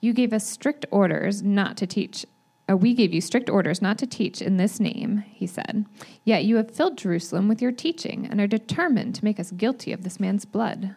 You 0.00 0.14
gave 0.14 0.32
us 0.32 0.48
strict 0.48 0.86
orders 0.90 1.42
not 1.42 1.76
to 1.76 1.86
teach. 1.86 2.24
Uh, 2.70 2.78
we 2.78 2.94
gave 2.94 3.12
you 3.12 3.20
strict 3.20 3.50
orders 3.50 3.82
not 3.82 3.98
to 3.98 4.06
teach 4.06 4.40
in 4.40 4.56
this 4.56 4.80
name, 4.80 5.24
he 5.28 5.46
said. 5.46 5.84
Yet 6.24 6.44
you 6.46 6.56
have 6.56 6.70
filled 6.70 6.96
Jerusalem 6.96 7.48
with 7.48 7.60
your 7.60 7.70
teaching 7.70 8.26
and 8.26 8.40
are 8.40 8.46
determined 8.46 9.14
to 9.16 9.24
make 9.26 9.38
us 9.38 9.50
guilty 9.50 9.92
of 9.92 10.04
this 10.04 10.18
man's 10.18 10.46
blood. 10.46 10.96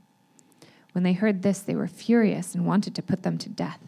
When 0.91 1.03
they 1.03 1.13
heard 1.13 1.41
this, 1.41 1.59
they 1.59 1.75
were 1.75 1.87
furious 1.87 2.53
and 2.53 2.65
wanted 2.65 2.95
to 2.95 3.01
put 3.01 3.23
them 3.23 3.37
to 3.39 3.49
death. 3.49 3.79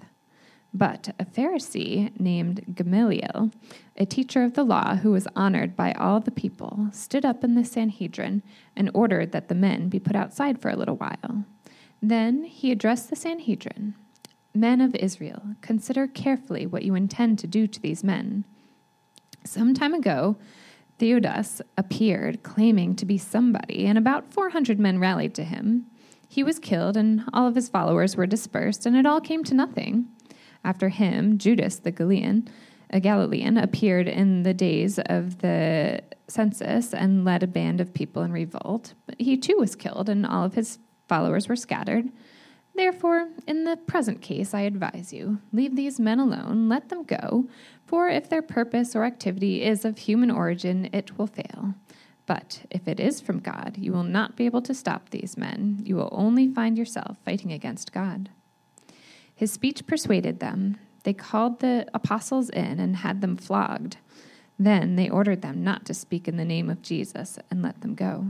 But 0.74 1.14
a 1.20 1.26
Pharisee 1.26 2.18
named 2.20 2.76
Gamaliel, 2.76 3.52
a 3.96 4.06
teacher 4.06 4.44
of 4.44 4.54
the 4.54 4.64
law 4.64 4.96
who 4.96 5.12
was 5.12 5.28
honored 5.36 5.76
by 5.76 5.92
all 5.94 6.20
the 6.20 6.32
people, 6.32 6.88
stood 6.92 7.26
up 7.26 7.44
in 7.44 7.54
the 7.54 7.64
Sanhedrin 7.64 8.42
and 8.76 8.90
ordered 8.94 9.32
that 9.34 9.50
the 9.50 9.56
men 9.56 9.90
be 9.90 10.00
put 10.00 10.16
outside 10.16 10.60
for 10.60 10.70
a 10.70 10.76
little 10.76 10.96
while. 10.96 11.46
Then 12.02 12.44
he 12.46 12.72
addressed 12.72 13.10
the 13.10 13.16
Sanhedrin 13.16 13.96
Men 14.56 14.82
of 14.82 14.94
Israel, 14.96 15.56
consider 15.62 16.06
carefully 16.06 16.68
what 16.68 16.84
you 16.84 16.94
intend 16.94 17.40
to 17.40 17.48
do 17.48 17.66
to 17.66 17.82
these 17.82 18.04
men. 18.04 18.44
Some 19.44 19.74
time 19.74 19.96
ago, 19.96 20.38
Theudas 21.00 21.60
appeared 21.76 22.44
claiming 22.44 22.96
to 22.98 23.06
be 23.06 23.18
somebody, 23.18 23.88
and 23.88 23.98
about 23.98 24.32
400 24.32 24.80
men 24.80 25.00
rallied 25.00 25.34
to 25.36 25.44
him. 25.44 25.88
He 26.34 26.44
was 26.44 26.58
killed, 26.58 26.98
and 26.98 27.26
all 27.32 27.48
of 27.48 27.54
his 27.54 27.70
followers 27.70 28.18
were 28.18 28.26
dispersed, 28.26 28.88
and 28.88 28.96
it 28.96 29.06
all 29.06 29.22
came 29.22 29.44
to 29.44 29.54
nothing. 29.54 30.08
After 30.64 30.90
him, 30.90 31.38
Judas 31.38 31.76
the 31.76 31.92
Galilean, 31.92 32.50
a 32.90 33.00
Galilean, 33.00 33.56
appeared 33.56 34.08
in 34.08 34.42
the 34.42 34.56
days 34.56 34.98
of 35.06 35.38
the 35.44 36.02
census 36.28 36.92
and 36.92 37.24
led 37.24 37.44
a 37.44 37.48
band 37.48 37.80
of 37.80 37.94
people 37.94 38.24
in 38.24 38.32
revolt. 38.32 38.96
But 39.06 39.22
he 39.22 39.38
too 39.38 39.58
was 39.60 39.76
killed, 39.76 40.10
and 40.10 40.26
all 40.26 40.44
of 40.44 40.56
his 40.56 40.80
followers 41.08 41.48
were 41.48 41.56
scattered. 41.56 42.10
Therefore, 42.74 43.30
in 43.46 43.66
the 43.66 43.78
present 43.78 44.24
case, 44.24 44.56
I 44.56 44.62
advise 44.62 45.14
you 45.14 45.38
leave 45.52 45.76
these 45.76 46.00
men 46.00 46.20
alone, 46.20 46.68
let 46.68 46.90
them 46.90 47.04
go, 47.04 47.48
for 47.86 48.10
if 48.10 48.28
their 48.28 48.42
purpose 48.42 48.96
or 48.96 49.04
activity 49.04 49.62
is 49.62 49.86
of 49.86 50.00
human 50.00 50.32
origin, 50.32 50.90
it 50.94 51.16
will 51.16 51.28
fail. 51.28 51.76
But 52.26 52.62
if 52.72 52.88
it 52.88 53.00
is 53.00 53.20
from 53.20 53.40
God, 53.40 53.76
you 53.78 53.92
will 53.92 54.04
not 54.04 54.36
be 54.36 54.46
able 54.46 54.62
to 54.62 54.74
stop 54.74 55.10
these 55.10 55.38
men. 55.38 55.82
You 55.84 55.96
will 55.96 56.10
only 56.12 56.48
find 56.48 56.78
yourself 56.78 57.18
fighting 57.26 57.52
against 57.52 57.92
God. 57.92 58.30
His 59.36 59.52
speech 59.52 59.86
persuaded 59.86 60.40
them. 60.40 60.78
They 61.04 61.14
called 61.14 61.60
the 61.60 61.86
apostles 61.94 62.50
in 62.50 62.80
and 62.80 62.98
had 62.98 63.22
them 63.22 63.36
flogged. 63.36 63.98
Then 64.58 64.96
they 64.96 65.10
ordered 65.10 65.42
them 65.42 65.64
not 65.64 65.86
to 65.86 65.94
speak 65.94 66.28
in 66.28 66.38
the 66.38 66.46
name 66.46 66.70
of 66.70 66.82
Jesus 66.82 67.38
and 67.52 67.62
let 67.62 67.82
them 67.82 67.96
go. 67.96 68.28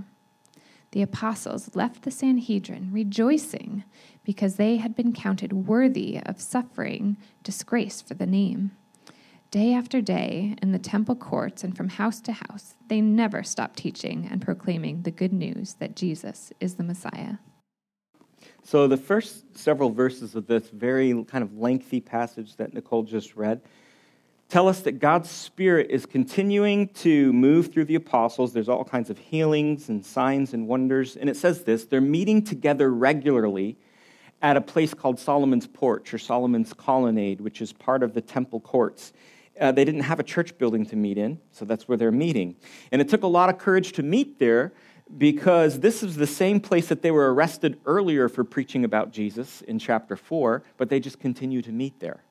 The 0.92 1.02
apostles 1.02 1.76
left 1.76 2.04
the 2.04 2.12
Sanhedrin 2.12 2.90
rejoicing 2.92 3.84
because 4.24 4.56
they 4.56 4.78
had 4.78 4.96
been 4.96 5.12
counted 5.12 5.68
worthy 5.68 6.20
of 6.24 6.40
suffering 6.40 7.18
disgrace 7.42 8.02
for 8.02 8.14
the 8.14 8.28
name. 8.28 8.72
Day 9.54 9.76
after 9.76 10.02
day, 10.02 10.56
in 10.64 10.72
the 10.72 10.80
temple 10.80 11.16
courts 11.16 11.64
and 11.64 11.78
from 11.78 11.88
house 11.88 12.20
to 12.22 12.32
house, 12.32 12.74
they 12.88 13.02
never 13.02 13.44
stopped 13.44 13.78
teaching 13.78 14.28
and 14.32 14.42
proclaiming 14.42 15.04
the 15.04 15.12
good 15.12 15.32
news 15.32 15.76
that 15.76 15.96
Jesus 15.96 16.52
is 16.60 16.74
the 16.74 16.84
Messiah. 16.84 17.36
So, 18.64 18.88
the 18.88 18.98
first 18.98 19.56
several 19.56 19.92
verses 19.92 20.34
of 20.34 20.48
this 20.48 20.70
very 20.70 21.24
kind 21.26 21.44
of 21.44 21.56
lengthy 21.56 22.02
passage 22.02 22.56
that 22.56 22.74
Nicole 22.74 23.04
just 23.04 23.36
read 23.36 23.62
tell 24.50 24.68
us 24.68 24.80
that 24.82 24.94
God's 24.94 25.30
Spirit 25.30 25.92
is 25.92 26.08
continuing 26.08 26.88
to 26.88 27.32
move 27.32 27.72
through 27.72 27.86
the 27.86 27.94
apostles. 27.94 28.54
There's 28.54 28.70
all 28.70 28.84
kinds 28.84 29.12
of 29.12 29.20
healings 29.20 29.88
and 29.88 30.04
signs 30.04 30.56
and 30.56 30.68
wonders. 30.68 31.16
And 31.16 31.30
it 31.30 31.38
says 31.38 31.64
this 31.64 31.86
they're 31.86 32.02
meeting 32.02 32.44
together 32.44 32.92
regularly 32.92 33.78
at 34.42 34.58
a 34.58 34.62
place 34.62 34.96
called 34.96 35.20
Solomon's 35.20 35.68
Porch 35.68 36.12
or 36.12 36.18
Solomon's 36.18 36.74
Colonnade, 36.74 37.40
which 37.40 37.62
is 37.62 37.72
part 37.72 38.02
of 38.02 38.16
the 38.16 38.22
temple 38.22 38.60
courts. 38.60 39.14
Uh, 39.60 39.72
they 39.72 39.86
didn't 39.86 40.02
have 40.02 40.20
a 40.20 40.24
church 40.24 40.58
building 40.58 40.86
to 40.86 40.96
meet 40.96 41.18
in, 41.18 41.40
so 41.52 41.64
that's 41.66 41.88
where 41.88 41.98
they're 41.98 42.12
meeting. 42.12 42.56
And 42.92 43.02
it 43.02 43.10
took 43.10 43.24
a 43.24 43.28
lot 43.28 43.50
of 43.50 43.58
courage 43.58 43.92
to 43.94 44.04
meet 44.04 44.40
there 44.40 44.74
because 45.18 45.80
this 45.80 46.02
is 46.02 46.16
the 46.16 46.28
same 46.28 46.60
place 46.60 46.88
that 46.88 47.02
they 47.02 47.12
were 47.12 47.34
arrested 47.34 47.80
earlier 47.86 48.30
for 48.30 48.44
preaching 48.44 48.84
about 48.84 49.12
Jesus 49.12 49.62
in 49.62 49.78
chapter 49.78 50.16
4, 50.16 50.64
but 50.78 50.90
they 50.90 51.00
just 51.00 51.20
continue 51.20 51.62
to 51.62 51.72
meet 51.72 52.00
there. 52.00 52.24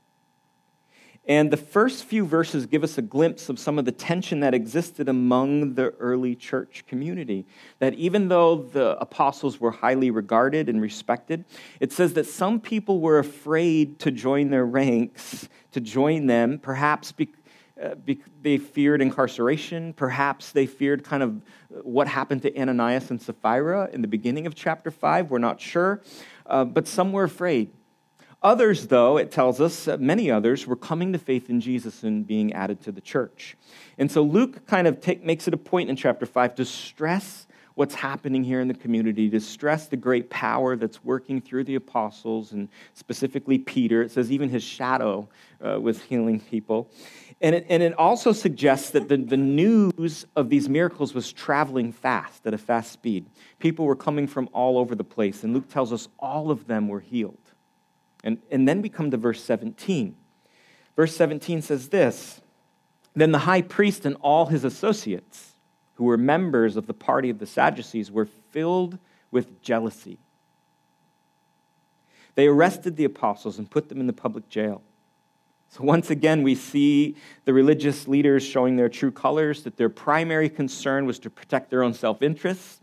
And 1.27 1.53
the 1.53 1.57
first 1.57 2.05
few 2.05 2.27
verses 2.27 2.67
give 2.67 2.83
us 2.83 2.99
a 2.99 3.03
glimpse 3.03 3.49
of 3.49 3.59
some 3.59 3.79
of 3.79 3.85
the 3.85 3.93
tension 3.93 4.41
that 4.41 4.55
existed 4.55 5.09
among 5.09 5.75
the 5.75 5.91
early 6.01 6.35
church 6.35 6.85
community. 6.89 7.47
That 7.79 7.95
even 7.95 8.27
though 8.27 8.57
the 8.57 8.99
apostles 8.99 9.61
were 9.61 9.71
highly 9.71 10.11
regarded 10.11 10.69
and 10.69 10.81
respected, 10.81 11.45
it 11.79 11.93
says 11.93 12.15
that 12.15 12.27
some 12.27 12.59
people 12.59 13.01
were 13.01 13.21
afraid 13.21 14.01
to 14.01 14.11
join 14.11 14.51
their 14.51 14.67
ranks, 14.67 15.49
to 15.73 15.81
join 15.81 16.27
them, 16.27 16.59
perhaps 16.59 17.13
because. 17.13 17.37
Uh, 17.83 17.95
they 18.43 18.59
feared 18.59 19.01
incarceration. 19.01 19.93
Perhaps 19.95 20.53
they 20.53 20.67
feared 20.67 21.03
kind 21.03 21.23
of 21.23 21.43
what 21.83 22.07
happened 22.07 22.43
to 22.43 22.57
Ananias 22.57 23.11
and 23.11 23.21
Sapphira 23.21 23.89
in 23.93 24.03
the 24.03 24.09
beginning 24.09 24.47
of 24.47 24.55
chapter 24.55 24.91
5. 24.91 25.31
We're 25.31 25.39
not 25.39 25.61
sure. 25.61 26.01
Uh, 26.47 26.65
but 26.65 26.87
some 26.87 27.13
were 27.13 27.25
afraid. 27.25 27.71
Others, 28.43 28.89
though, 28.89 29.19
it 29.19 29.31
tells 29.31 29.61
us, 29.61 29.89
many 29.99 30.31
others 30.31 30.67
were 30.67 30.77
coming 30.77 31.13
to 31.13 31.19
faith 31.19 31.49
in 31.49 31.61
Jesus 31.61 32.03
and 32.03 32.27
being 32.27 32.53
added 32.53 32.81
to 32.83 32.93
the 32.93 33.01
church. 33.01 33.57
And 33.99 34.11
so 34.11 34.23
Luke 34.23 34.67
kind 34.67 34.89
of 34.89 35.01
take, 35.01 35.25
makes 35.25 35.47
it 35.47 35.55
a 35.55 35.59
point 35.59 35.91
in 35.91 35.97
chapter 35.97 36.27
5 36.27 36.57
to 36.57 36.65
stress 36.65 37.47
what's 37.75 37.95
happening 37.95 38.45
here 38.45 38.61
in 38.61 38.69
the 38.69 38.75
community, 38.75 39.31
to 39.31 39.41
stress 39.41 39.87
the 39.87 39.97
great 39.97 40.29
power 40.29 40.77
that's 40.77 41.03
working 41.05 41.41
through 41.41 41.65
the 41.65 41.75
apostles 41.75 42.53
and 42.53 42.69
specifically 42.95 43.59
Peter. 43.59 44.03
It 44.03 44.11
says 44.11 44.31
even 44.31 44.49
his 44.49 44.63
shadow 44.63 45.29
uh, 45.65 45.81
was 45.81 46.03
healing 46.03 46.41
people. 46.41 46.91
And 47.41 47.55
it, 47.55 47.67
and 47.69 47.83
it 47.83 47.95
also 47.95 48.33
suggests 48.33 48.91
that 48.91 49.09
the, 49.09 49.17
the 49.17 49.37
news 49.37 50.27
of 50.37 50.49
these 50.49 50.69
miracles 50.69 51.15
was 51.15 51.33
traveling 51.33 51.93
fast, 51.93 52.47
at 52.47 52.55
a 52.55 52.59
fast 52.59 52.93
speed. 52.93 53.27
People 53.59 53.87
were 53.87 53.97
coming 53.97 54.27
from 54.27 54.49
all 54.53 54.79
over 54.79 54.95
the 54.95 55.05
place, 55.05 55.45
and 55.45 55.55
Luke 55.55 55.69
tells 55.69 55.93
us 55.93 56.09
all 56.19 56.51
of 56.51 56.67
them 56.67 56.89
were 56.89 57.01
healed. 57.01 57.39
And, 58.25 58.39
and 58.51 58.69
then 58.69 58.83
we 58.83 58.89
come 58.89 59.11
to 59.11 59.17
verse 59.17 59.43
17. 59.43 60.17
Verse 60.97 61.17
17 61.17 61.63
says 61.63 61.89
this 61.89 62.41
Then 63.15 63.33
the 63.33 63.41
high 63.41 63.63
priest 63.63 64.07
and 64.07 64.17
all 64.21 64.47
his 64.47 64.65
associates, 64.65 65.55
who 65.95 66.05
were 66.05 66.17
members 66.17 66.77
of 66.77 66.87
the 66.87 66.95
party 66.95 67.31
of 67.31 67.39
the 67.39 67.47
Sadducees, 67.47 68.11
were 68.11 68.27
filled 68.51 68.99
with 69.31 69.63
jealousy. 69.63 70.19
They 72.35 72.47
arrested 72.47 72.97
the 72.97 73.05
apostles 73.05 73.59
and 73.59 73.71
put 73.71 73.89
them 73.89 74.01
in 74.01 74.07
the 74.07 74.13
public 74.13 74.49
jail. 74.49 74.83
So, 75.69 75.85
once 75.85 76.11
again, 76.11 76.43
we 76.43 76.55
see 76.55 77.17
the 77.47 77.55
religious 77.55 78.07
leaders 78.07 78.45
showing 78.45 78.77
their 78.77 78.91
true 78.91 79.11
colors, 79.11 79.63
that 79.63 79.77
their 79.77 79.89
primary 79.89 80.51
concern 80.51 81.07
was 81.07 81.19
to 81.21 81.31
protect 81.31 81.71
their 81.71 81.83
own 81.83 81.95
self 81.95 82.23
interests 82.23 82.82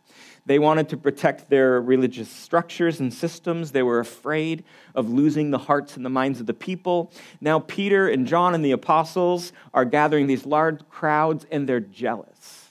they 0.50 0.58
wanted 0.58 0.90
to 0.90 0.98
protect 0.98 1.48
their 1.52 1.80
religious 1.80 2.28
structures 2.28 3.00
and 3.00 3.14
systems. 3.14 3.72
They 3.72 3.84
were 3.84 4.00
afraid 4.00 4.64
of 4.96 5.08
losing 5.08 5.52
the 5.52 5.60
hearts 5.60 5.96
and 5.96 6.04
the 6.04 6.10
minds 6.10 6.40
of 6.40 6.48
the 6.48 6.56
people. 6.56 7.12
Now, 7.40 7.60
Peter 7.60 8.10
and 8.10 8.26
John 8.26 8.56
and 8.56 8.66
the 8.66 8.72
apostles 8.72 9.54
are 9.76 9.86
gathering 9.86 10.26
these 10.26 10.48
large 10.48 10.80
crowds, 10.90 11.46
and 11.52 11.70
they're 11.70 11.80
jealous. 11.80 12.70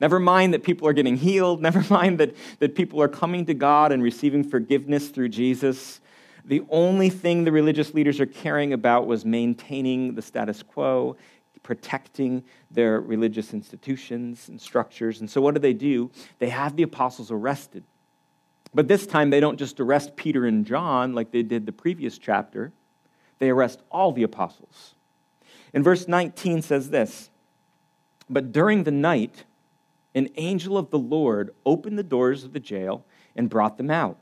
Never 0.00 0.18
mind 0.18 0.52
that 0.52 0.64
people 0.64 0.88
are 0.88 0.92
getting 0.92 1.16
healed. 1.16 1.62
Never 1.62 1.84
mind 1.88 2.18
that, 2.18 2.34
that 2.58 2.74
people 2.74 3.00
are 3.00 3.06
coming 3.06 3.46
to 3.46 3.54
God 3.54 3.92
and 3.92 4.02
receiving 4.02 4.42
forgiveness 4.42 5.10
through 5.10 5.28
Jesus. 5.28 6.00
The 6.44 6.64
only 6.70 7.08
thing 7.08 7.44
the 7.44 7.52
religious 7.52 7.94
leaders 7.94 8.18
are 8.18 8.26
caring 8.26 8.72
about 8.72 9.06
was 9.06 9.24
maintaining 9.24 10.16
the 10.16 10.22
status 10.22 10.64
quo 10.64 11.16
protecting 11.62 12.44
their 12.70 13.00
religious 13.00 13.52
institutions 13.52 14.48
and 14.48 14.60
structures. 14.60 15.20
And 15.20 15.30
so, 15.30 15.40
what 15.40 15.54
do 15.54 15.60
they 15.60 15.72
do? 15.72 16.10
They 16.38 16.48
have 16.48 16.76
the 16.76 16.82
apostles 16.82 17.30
arrested. 17.30 17.84
But 18.74 18.88
this 18.88 19.06
time, 19.06 19.30
they 19.30 19.40
don't 19.40 19.58
just 19.58 19.80
arrest 19.80 20.16
Peter 20.16 20.46
and 20.46 20.64
John 20.64 21.14
like 21.14 21.30
they 21.30 21.42
did 21.42 21.66
the 21.66 21.72
previous 21.72 22.18
chapter, 22.18 22.72
they 23.38 23.50
arrest 23.50 23.80
all 23.90 24.12
the 24.12 24.22
apostles. 24.22 24.94
In 25.72 25.82
verse 25.82 26.08
19 26.08 26.62
says 26.62 26.90
this 26.90 27.30
But 28.28 28.52
during 28.52 28.84
the 28.84 28.90
night, 28.90 29.44
an 30.14 30.28
angel 30.36 30.76
of 30.76 30.90
the 30.90 30.98
Lord 30.98 31.54
opened 31.64 31.98
the 31.98 32.02
doors 32.02 32.44
of 32.44 32.52
the 32.52 32.60
jail 32.60 33.04
and 33.34 33.48
brought 33.48 33.78
them 33.78 33.90
out. 33.90 34.18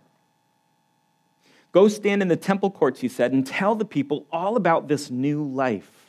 Go 1.73 1.87
stand 1.89 2.21
in 2.21 2.29
the 2.29 2.37
temple 2.37 2.71
courts, 2.71 3.01
he 3.01 3.09
said, 3.09 3.33
and 3.33 3.47
tell 3.47 3.75
the 3.75 3.85
people 3.85 4.27
all 4.33 4.57
about 4.57 4.89
this 4.89 5.11
new 5.11 5.45
life 5.45 6.00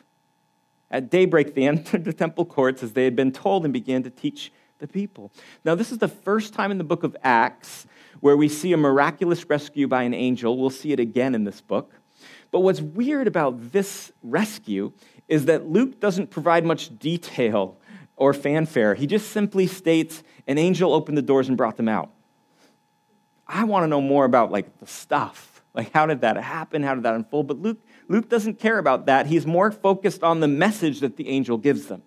at 0.91 1.09
daybreak, 1.09 1.55
they 1.55 1.67
entered 1.67 2.03
the 2.03 2.13
temple 2.13 2.45
courts 2.45 2.83
as 2.83 2.93
they 2.93 3.05
had 3.05 3.15
been 3.15 3.31
told 3.31 3.63
and 3.63 3.73
began 3.73 4.03
to 4.03 4.09
teach 4.09 4.51
the 4.79 4.87
people. 4.87 5.31
Now, 5.63 5.75
this 5.75 5.91
is 5.91 5.99
the 5.99 6.07
first 6.07 6.53
time 6.53 6.71
in 6.71 6.77
the 6.77 6.83
book 6.83 7.03
of 7.03 7.15
Acts 7.23 7.87
where 8.19 8.37
we 8.37 8.49
see 8.49 8.73
a 8.73 8.77
miraculous 8.77 9.49
rescue 9.49 9.87
by 9.87 10.03
an 10.03 10.13
angel. 10.13 10.57
We'll 10.57 10.69
see 10.69 10.91
it 10.91 10.99
again 10.99 11.33
in 11.33 11.43
this 11.43 11.61
book. 11.61 11.93
But 12.51 12.59
what's 12.59 12.81
weird 12.81 13.27
about 13.27 13.71
this 13.71 14.11
rescue 14.21 14.91
is 15.27 15.45
that 15.45 15.67
Luke 15.67 15.99
doesn't 15.99 16.29
provide 16.29 16.65
much 16.65 16.97
detail 16.99 17.77
or 18.17 18.33
fanfare. 18.33 18.93
He 18.93 19.07
just 19.07 19.31
simply 19.31 19.65
states 19.65 20.21
an 20.47 20.57
angel 20.57 20.93
opened 20.93 21.17
the 21.17 21.23
doors 21.23 21.47
and 21.47 21.57
brought 21.57 21.77
them 21.77 21.87
out. 21.87 22.11
I 23.47 23.63
want 23.63 23.83
to 23.83 23.87
know 23.87 24.01
more 24.01 24.25
about 24.25 24.51
like 24.51 24.79
the 24.79 24.87
stuff. 24.87 25.50
Like 25.73 25.91
how 25.91 26.05
did 26.05 26.21
that 26.21 26.37
happen? 26.37 26.83
How 26.83 26.95
did 26.95 27.03
that 27.03 27.15
unfold? 27.15 27.47
But 27.47 27.59
Luke 27.59 27.79
Luke 28.07 28.29
doesn't 28.29 28.59
care 28.59 28.77
about 28.77 29.05
that. 29.05 29.27
He's 29.27 29.45
more 29.45 29.71
focused 29.71 30.23
on 30.23 30.39
the 30.39 30.47
message 30.47 30.99
that 30.99 31.17
the 31.17 31.29
angel 31.29 31.57
gives 31.57 31.87
them. 31.87 32.03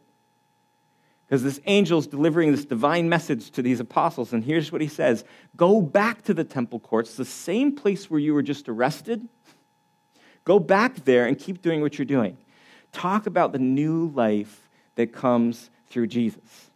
Because 1.26 1.42
this 1.42 1.60
angel 1.64 1.98
is 1.98 2.06
delivering 2.06 2.52
this 2.52 2.66
divine 2.66 3.08
message 3.08 3.50
to 3.52 3.62
these 3.62 3.80
apostles. 3.80 4.32
And 4.32 4.44
here's 4.44 4.70
what 4.70 4.80
he 4.80 4.88
says 4.88 5.24
Go 5.56 5.80
back 5.80 6.22
to 6.24 6.34
the 6.34 6.44
temple 6.44 6.80
courts, 6.80 7.16
the 7.16 7.24
same 7.24 7.74
place 7.74 8.10
where 8.10 8.20
you 8.20 8.34
were 8.34 8.42
just 8.42 8.68
arrested. 8.68 9.26
Go 10.44 10.58
back 10.58 11.04
there 11.04 11.26
and 11.26 11.38
keep 11.38 11.62
doing 11.62 11.80
what 11.80 11.98
you're 11.98 12.04
doing. 12.04 12.36
Talk 12.92 13.26
about 13.26 13.52
the 13.52 13.58
new 13.58 14.10
life 14.10 14.68
that 14.96 15.12
comes 15.12 15.70
through 15.88 16.08
Jesus. 16.08 16.70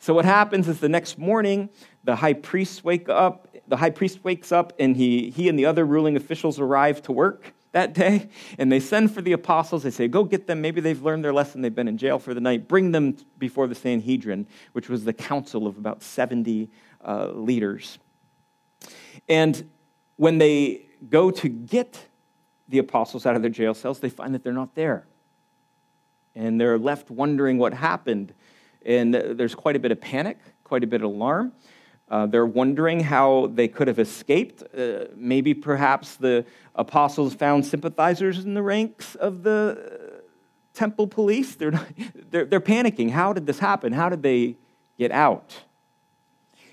So 0.00 0.12
what 0.12 0.24
happens 0.24 0.68
is 0.68 0.80
the 0.80 0.88
next 0.88 1.16
morning, 1.16 1.70
the 2.04 2.16
high 2.16 2.34
priest 2.34 2.84
wake 2.84 3.08
up, 3.08 3.48
the 3.66 3.76
high 3.76 3.90
priest 3.90 4.22
wakes 4.22 4.52
up 4.52 4.72
and 4.78 4.96
he, 4.96 5.30
he 5.30 5.48
and 5.48 5.58
the 5.58 5.66
other 5.66 5.84
ruling 5.84 6.16
officials 6.16 6.60
arrive 6.60 7.02
to 7.02 7.12
work 7.12 7.52
that 7.74 7.92
day, 7.92 8.28
and 8.56 8.70
they 8.70 8.78
send 8.78 9.12
for 9.12 9.20
the 9.20 9.32
apostles. 9.32 9.82
They 9.82 9.90
say, 9.90 10.06
Go 10.06 10.22
get 10.22 10.46
them. 10.46 10.60
Maybe 10.60 10.80
they've 10.80 11.02
learned 11.02 11.24
their 11.24 11.32
lesson. 11.32 11.60
They've 11.60 11.74
been 11.74 11.88
in 11.88 11.98
jail 11.98 12.20
for 12.20 12.32
the 12.32 12.40
night. 12.40 12.68
Bring 12.68 12.92
them 12.92 13.16
before 13.36 13.66
the 13.66 13.74
Sanhedrin, 13.74 14.46
which 14.72 14.88
was 14.88 15.04
the 15.04 15.12
council 15.12 15.66
of 15.66 15.76
about 15.76 16.00
70 16.00 16.70
uh, 17.04 17.32
leaders. 17.32 17.98
And 19.28 19.68
when 20.16 20.38
they 20.38 20.86
go 21.10 21.32
to 21.32 21.48
get 21.48 22.06
the 22.68 22.78
apostles 22.78 23.26
out 23.26 23.34
of 23.34 23.42
their 23.42 23.50
jail 23.50 23.74
cells, 23.74 23.98
they 23.98 24.08
find 24.08 24.34
that 24.34 24.44
they're 24.44 24.52
not 24.52 24.76
there. 24.76 25.06
And 26.36 26.60
they're 26.60 26.78
left 26.78 27.10
wondering 27.10 27.58
what 27.58 27.74
happened. 27.74 28.34
And 28.86 29.12
there's 29.12 29.54
quite 29.56 29.74
a 29.74 29.80
bit 29.80 29.90
of 29.90 30.00
panic, 30.00 30.38
quite 30.62 30.84
a 30.84 30.86
bit 30.86 31.02
of 31.02 31.10
alarm. 31.10 31.52
Uh, 32.08 32.26
they're 32.26 32.46
wondering 32.46 33.00
how 33.00 33.50
they 33.54 33.66
could 33.66 33.88
have 33.88 33.98
escaped. 33.98 34.62
Uh, 34.76 35.06
maybe 35.16 35.54
perhaps 35.54 36.16
the 36.16 36.44
apostles 36.74 37.34
found 37.34 37.64
sympathizers 37.64 38.44
in 38.44 38.54
the 38.54 38.62
ranks 38.62 39.14
of 39.14 39.42
the 39.42 40.22
temple 40.74 41.06
police. 41.06 41.54
They're, 41.54 41.70
not, 41.70 41.86
they're, 42.30 42.44
they're 42.44 42.60
panicking. 42.60 43.10
How 43.10 43.32
did 43.32 43.46
this 43.46 43.58
happen? 43.58 43.92
How 43.92 44.08
did 44.08 44.22
they 44.22 44.56
get 44.98 45.10
out? 45.12 45.62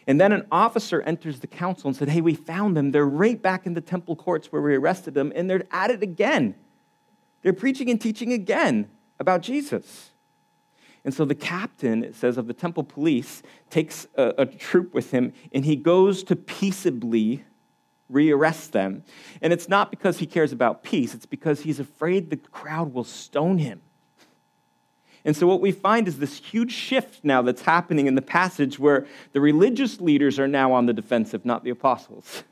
And 0.08 0.20
then 0.20 0.32
an 0.32 0.46
officer 0.52 1.02
enters 1.02 1.40
the 1.40 1.48
council 1.48 1.88
and 1.88 1.96
said, 1.96 2.10
Hey, 2.10 2.22
we 2.22 2.34
found 2.34 2.76
them. 2.76 2.92
They're 2.92 3.06
right 3.06 3.42
back 3.42 3.66
in 3.66 3.74
the 3.74 3.82
temple 3.82 4.16
courts 4.16 4.52
where 4.52 4.62
we 4.62 4.76
arrested 4.76 5.14
them, 5.14 5.32
and 5.36 5.50
they're 5.50 5.64
at 5.72 5.92
it 5.92 6.04
again. 6.04 6.56
They're 7.44 7.54
preaching 7.54 7.90
and 7.90 8.02
teaching 8.02 8.34
again 8.34 8.90
about 9.20 9.42
Jesus. 9.42 10.11
And 11.04 11.14
so 11.14 11.26
the 11.26 11.36
captain, 11.36 12.04
it 12.04 12.16
says, 12.16 12.38
of 12.38 12.48
the 12.48 12.54
temple 12.54 12.84
police 12.84 13.42
takes 13.70 14.08
a, 14.16 14.34
a 14.40 14.46
troop 14.46 14.94
with 14.94 15.12
him 15.12 15.34
and 15.52 15.66
he 15.66 15.76
goes 15.76 16.24
to 16.26 16.36
peaceably 16.36 17.44
rearrest 18.12 18.72
them. 18.72 19.04
And 19.42 19.52
it's 19.52 19.70
not 19.70 19.90
because 19.90 20.20
he 20.20 20.26
cares 20.26 20.52
about 20.52 20.84
peace, 20.84 21.14
it's 21.14 21.26
because 21.26 21.62
he's 21.62 21.80
afraid 21.80 22.30
the 22.30 22.38
crowd 22.38 22.94
will 22.94 23.04
stone 23.04 23.58
him. 23.58 23.82
And 25.24 25.36
so, 25.36 25.46
what 25.46 25.62
we 25.62 25.72
find 25.72 26.08
is 26.08 26.18
this 26.18 26.38
huge 26.38 26.72
shift 26.72 27.24
now 27.24 27.44
that's 27.44 27.62
happening 27.62 28.08
in 28.08 28.16
the 28.16 28.24
passage 28.24 28.80
where 28.80 29.06
the 29.34 29.42
religious 29.42 30.02
leaders 30.02 30.40
are 30.40 30.48
now 30.48 30.74
on 30.74 30.88
the 30.88 30.94
defensive, 30.94 31.46
not 31.46 31.64
the 31.64 31.70
apostles. 31.70 32.44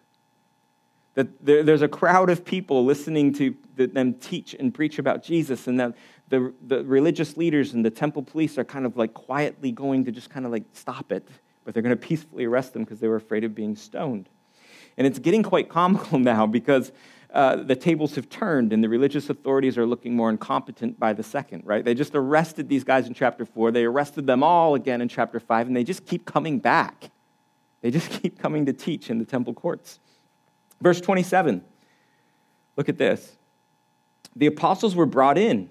That 1.15 1.27
there's 1.43 1.81
a 1.81 1.87
crowd 1.87 2.29
of 2.29 2.45
people 2.45 2.85
listening 2.85 3.33
to 3.33 3.55
them 3.75 4.13
teach 4.13 4.53
and 4.53 4.73
preach 4.73 4.99
about 4.99 5.23
Jesus, 5.23 5.65
and 5.67 5.79
that 5.79 5.95
the, 6.29 6.53
the 6.67 6.83
religious 6.83 7.37
leaders 7.37 7.73
and 7.73 7.83
the 7.83 7.89
temple 7.89 8.23
police 8.23 8.57
are 8.57 8.63
kind 8.63 8.85
of 8.85 8.97
like 8.97 9.13
quietly 9.13 9.71
going 9.71 10.05
to 10.05 10.11
just 10.11 10.29
kind 10.29 10.45
of 10.45 10.51
like 10.51 10.63
stop 10.73 11.11
it, 11.11 11.27
but 11.65 11.73
they're 11.73 11.83
going 11.83 11.95
to 11.95 12.07
peacefully 12.07 12.45
arrest 12.45 12.73
them 12.73 12.83
because 12.83 12.99
they 12.99 13.07
were 13.07 13.15
afraid 13.15 13.43
of 13.43 13.55
being 13.55 13.75
stoned. 13.75 14.29
And 14.97 15.07
it's 15.07 15.19
getting 15.19 15.43
quite 15.43 15.69
comical 15.79 16.19
now 16.19 16.45
because 16.45 16.91
uh, 17.33 17.57
the 17.57 17.75
tables 17.75 18.15
have 18.15 18.29
turned 18.29 18.73
and 18.73 18.83
the 18.83 18.89
religious 18.89 19.29
authorities 19.29 19.77
are 19.77 19.85
looking 19.85 20.15
more 20.15 20.29
incompetent 20.29 20.99
by 20.99 21.13
the 21.13 21.23
second, 21.23 21.63
right? 21.65 21.83
They 21.83 21.93
just 21.93 22.15
arrested 22.15 22.69
these 22.69 22.83
guys 22.83 23.07
in 23.07 23.13
chapter 23.13 23.45
4. 23.45 23.71
They 23.71 23.85
arrested 23.85 24.27
them 24.27 24.43
all 24.43 24.75
again 24.75 25.01
in 25.01 25.09
chapter 25.09 25.39
5, 25.39 25.67
and 25.67 25.75
they 25.75 25.83
just 25.83 26.05
keep 26.05 26.25
coming 26.25 26.59
back. 26.59 27.09
They 27.81 27.91
just 27.91 28.09
keep 28.21 28.39
coming 28.39 28.65
to 28.67 28.73
teach 28.73 29.09
in 29.09 29.17
the 29.17 29.25
temple 29.25 29.53
courts. 29.53 29.99
Verse 30.81 31.01
27, 31.01 31.63
look 32.77 32.87
at 32.87 32.97
this. 32.97 33.35
The 34.35 34.45
apostles 34.45 34.95
were 34.95 35.05
brought 35.05 35.37
in 35.37 35.69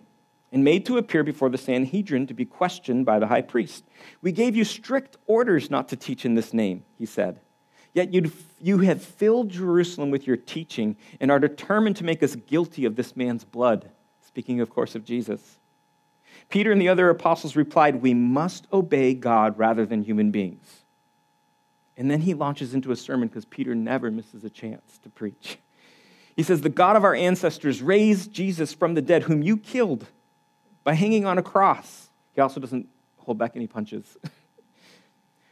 and 0.53 0.65
made 0.65 0.87
to 0.87 0.99
appear 0.99 1.23
before 1.23 1.51
the 1.51 1.59
Sanhedrin 1.59 2.27
to 2.27 2.35
be 2.35 2.45
questioned 2.45 3.05
by 3.05 3.19
the 3.19 3.27
high 3.27 3.43
priest. 3.43 3.85
We 4.23 4.33
gave 4.33 4.57
you 4.57 4.65
strict 4.65 5.17
orders 5.27 5.71
not 5.71 5.89
to 5.89 5.97
teach 5.97 6.25
in 6.25 6.35
this 6.35 6.55
name, 6.55 6.85
he 6.97 7.07
said. 7.07 7.41
Yet 7.95 8.13
you 8.13 8.31
you 8.61 8.79
have 8.79 9.03
filled 9.03 9.51
Jerusalem 9.51 10.11
with 10.11 10.27
your 10.27 10.37
teaching 10.37 10.97
and 11.21 11.31
are 11.31 11.39
determined 11.39 11.97
to 11.97 12.05
make 12.05 12.23
us 12.23 12.35
guilty 12.35 12.85
of 12.85 12.97
this 12.97 13.17
man's 13.17 13.45
blood. 13.45 13.91
Speaking, 14.21 14.61
of 14.61 14.71
course, 14.71 14.95
of 14.95 15.05
Jesus. 15.05 15.59
Peter 16.49 16.73
and 16.73 16.81
the 16.81 16.89
other 16.89 17.11
apostles 17.11 17.57
replied, 17.57 18.03
We 18.03 18.15
must 18.15 18.67
obey 18.73 19.15
God 19.15 19.59
rather 19.59 19.85
than 19.85 20.03
human 20.03 20.31
beings. 20.31 20.85
And 21.97 22.11
then 22.11 22.21
he 22.21 22.35
launches 22.35 22.75
into 22.75 22.93
a 22.93 22.97
sermon 22.97 23.29
because 23.29 23.45
Peter 23.45 23.75
never 23.75 24.11
misses 24.11 24.45
a 24.45 24.51
chance 24.51 24.99
to 25.03 25.09
preach. 25.09 25.59
He 26.37 26.43
says, 26.43 26.61
The 26.61 26.69
God 26.69 26.95
of 26.95 27.05
our 27.05 27.15
ancestors 27.15 27.83
raised 27.83 28.33
Jesus 28.33 28.73
from 28.73 28.95
the 28.95 29.03
dead, 29.03 29.25
whom 29.25 29.43
you 29.43 29.57
killed 29.57 30.07
by 30.85 30.95
hanging 30.95 31.27
on 31.27 31.39
a 31.39 31.43
cross. 31.43 32.09
He 32.35 32.41
also 32.41 32.61
doesn't 32.61 32.89
hold 33.19 33.39
back 33.39 33.53
any 33.55 33.67
punches. 33.67 34.17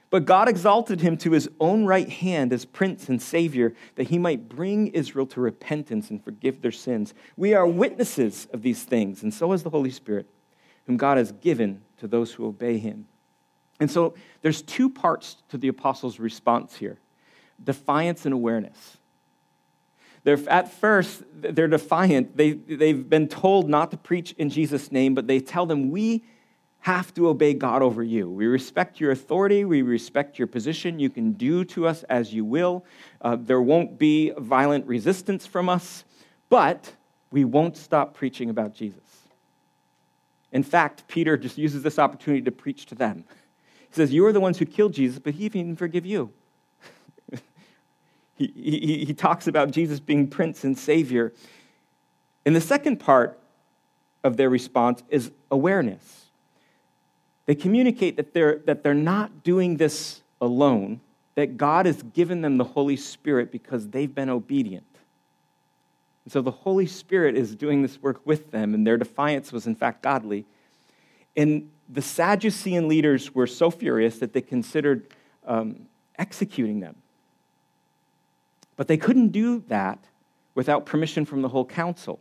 But 0.08 0.24
God 0.24 0.48
exalted 0.48 1.00
him 1.00 1.16
to 1.18 1.32
his 1.32 1.48
own 1.58 1.84
right 1.84 2.08
hand 2.08 2.52
as 2.52 2.64
prince 2.64 3.08
and 3.08 3.20
savior, 3.20 3.74
that 3.96 4.08
he 4.08 4.18
might 4.18 4.48
bring 4.48 4.88
Israel 4.88 5.26
to 5.26 5.40
repentance 5.40 6.10
and 6.10 6.22
forgive 6.22 6.62
their 6.62 6.72
sins. 6.72 7.12
We 7.36 7.54
are 7.54 7.66
witnesses 7.66 8.46
of 8.52 8.62
these 8.62 8.84
things, 8.84 9.22
and 9.22 9.34
so 9.34 9.52
is 9.52 9.62
the 9.62 9.70
Holy 9.70 9.90
Spirit, 9.90 10.26
whom 10.86 10.96
God 10.96 11.18
has 11.18 11.32
given 11.32 11.82
to 11.98 12.06
those 12.06 12.32
who 12.32 12.46
obey 12.46 12.78
him. 12.78 13.08
And 13.80 13.90
so 13.90 14.14
there's 14.42 14.62
two 14.62 14.88
parts 14.88 15.36
to 15.48 15.58
the 15.58 15.68
apostles' 15.68 16.18
response 16.18 16.76
here 16.76 16.98
defiance 17.62 18.24
and 18.26 18.34
awareness. 18.34 18.98
They're, 20.26 20.40
at 20.48 20.72
first, 20.72 21.22
they're 21.32 21.68
defiant. 21.68 22.36
They, 22.36 22.54
they've 22.54 23.08
been 23.08 23.28
told 23.28 23.68
not 23.68 23.92
to 23.92 23.96
preach 23.96 24.32
in 24.32 24.50
Jesus' 24.50 24.90
name, 24.90 25.14
but 25.14 25.28
they 25.28 25.38
tell 25.38 25.66
them, 25.66 25.92
We 25.92 26.24
have 26.80 27.14
to 27.14 27.28
obey 27.28 27.54
God 27.54 27.80
over 27.80 28.02
you. 28.02 28.28
We 28.28 28.48
respect 28.48 28.98
your 28.98 29.12
authority. 29.12 29.64
We 29.64 29.82
respect 29.82 30.36
your 30.36 30.48
position. 30.48 30.98
You 30.98 31.10
can 31.10 31.34
do 31.34 31.64
to 31.66 31.86
us 31.86 32.02
as 32.04 32.34
you 32.34 32.44
will. 32.44 32.84
Uh, 33.20 33.36
there 33.38 33.62
won't 33.62 34.00
be 34.00 34.32
violent 34.36 34.84
resistance 34.88 35.46
from 35.46 35.68
us, 35.68 36.02
but 36.48 36.92
we 37.30 37.44
won't 37.44 37.76
stop 37.76 38.12
preaching 38.12 38.50
about 38.50 38.74
Jesus. 38.74 38.98
In 40.50 40.64
fact, 40.64 41.06
Peter 41.06 41.36
just 41.36 41.56
uses 41.56 41.84
this 41.84 42.00
opportunity 42.00 42.42
to 42.42 42.50
preach 42.50 42.86
to 42.86 42.96
them. 42.96 43.22
He 43.90 43.94
says, 43.94 44.12
You 44.12 44.26
are 44.26 44.32
the 44.32 44.40
ones 44.40 44.58
who 44.58 44.66
killed 44.66 44.92
Jesus, 44.92 45.20
but 45.20 45.34
he 45.34 45.44
even 45.44 45.76
forgive 45.76 46.04
you. 46.04 46.32
He, 48.36 49.04
he, 49.06 49.14
talks 49.14 49.46
about 49.46 49.70
Jesus 49.70 49.98
being 49.98 50.26
Prince 50.28 50.64
and 50.64 50.76
Savior. 50.76 51.32
And 52.44 52.54
the 52.54 52.60
second 52.60 52.98
part 52.98 53.38
of 54.22 54.36
their 54.36 54.50
response 54.50 55.02
is 55.08 55.30
awareness. 55.50 56.26
They 57.46 57.54
communicate 57.54 58.16
that 58.16 58.34
they're, 58.34 58.58
that 58.66 58.82
they're 58.82 58.92
not 58.94 59.42
doing 59.42 59.78
this 59.78 60.20
alone, 60.40 61.00
that 61.34 61.56
God 61.56 61.86
has 61.86 62.02
given 62.02 62.42
them 62.42 62.58
the 62.58 62.64
Holy 62.64 62.96
Spirit 62.96 63.50
because 63.50 63.88
they've 63.88 64.14
been 64.14 64.28
obedient. 64.28 64.84
And 66.24 66.32
so 66.32 66.42
the 66.42 66.50
Holy 66.50 66.86
Spirit 66.86 67.36
is 67.36 67.54
doing 67.54 67.82
this 67.82 68.02
work 68.02 68.20
with 68.24 68.50
them, 68.50 68.74
and 68.74 68.86
their 68.86 68.98
defiance 68.98 69.52
was, 69.52 69.66
in 69.66 69.76
fact, 69.76 70.02
godly. 70.02 70.44
And 71.36 71.70
the 71.88 72.02
Sadducean 72.02 72.88
leaders 72.88 73.34
were 73.34 73.46
so 73.46 73.70
furious 73.70 74.18
that 74.18 74.32
they 74.32 74.40
considered 74.40 75.06
um, 75.46 75.86
executing 76.18 76.80
them. 76.80 76.96
But 78.76 78.88
they 78.88 78.96
couldn't 78.96 79.28
do 79.28 79.62
that 79.68 79.98
without 80.54 80.86
permission 80.86 81.24
from 81.24 81.42
the 81.42 81.48
whole 81.48 81.64
council. 81.64 82.20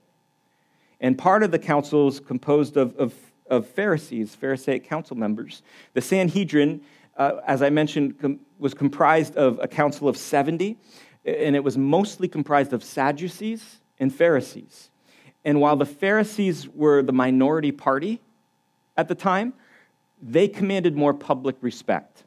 And 1.01 1.17
part 1.17 1.43
of 1.43 1.51
the 1.51 1.59
council 1.59 2.07
is 2.07 2.19
composed 2.19 2.77
of, 2.77 2.95
of 2.97 3.13
of 3.47 3.67
Pharisees, 3.67 4.35
Pharisaic 4.35 4.83
council 4.83 5.15
members. 5.15 5.61
The 5.93 6.01
Sanhedrin, 6.01 6.81
uh, 7.17 7.37
as 7.45 7.61
I 7.61 7.69
mentioned, 7.69 8.19
com- 8.19 8.39
was 8.59 8.73
comprised 8.73 9.35
of 9.35 9.59
a 9.61 9.67
council 9.67 10.07
of 10.07 10.17
70, 10.17 10.77
and 11.25 11.55
it 11.55 11.63
was 11.63 11.77
mostly 11.77 12.27
comprised 12.27 12.73
of 12.73 12.83
Sadducees 12.83 13.79
and 13.99 14.13
Pharisees. 14.13 14.89
And 15.43 15.61
while 15.61 15.75
the 15.75 15.85
Pharisees 15.85 16.67
were 16.69 17.03
the 17.03 17.13
minority 17.13 17.71
party 17.71 18.19
at 18.97 19.07
the 19.07 19.15
time, 19.15 19.53
they 20.21 20.47
commanded 20.47 20.95
more 20.95 21.13
public 21.13 21.55
respect. 21.61 22.23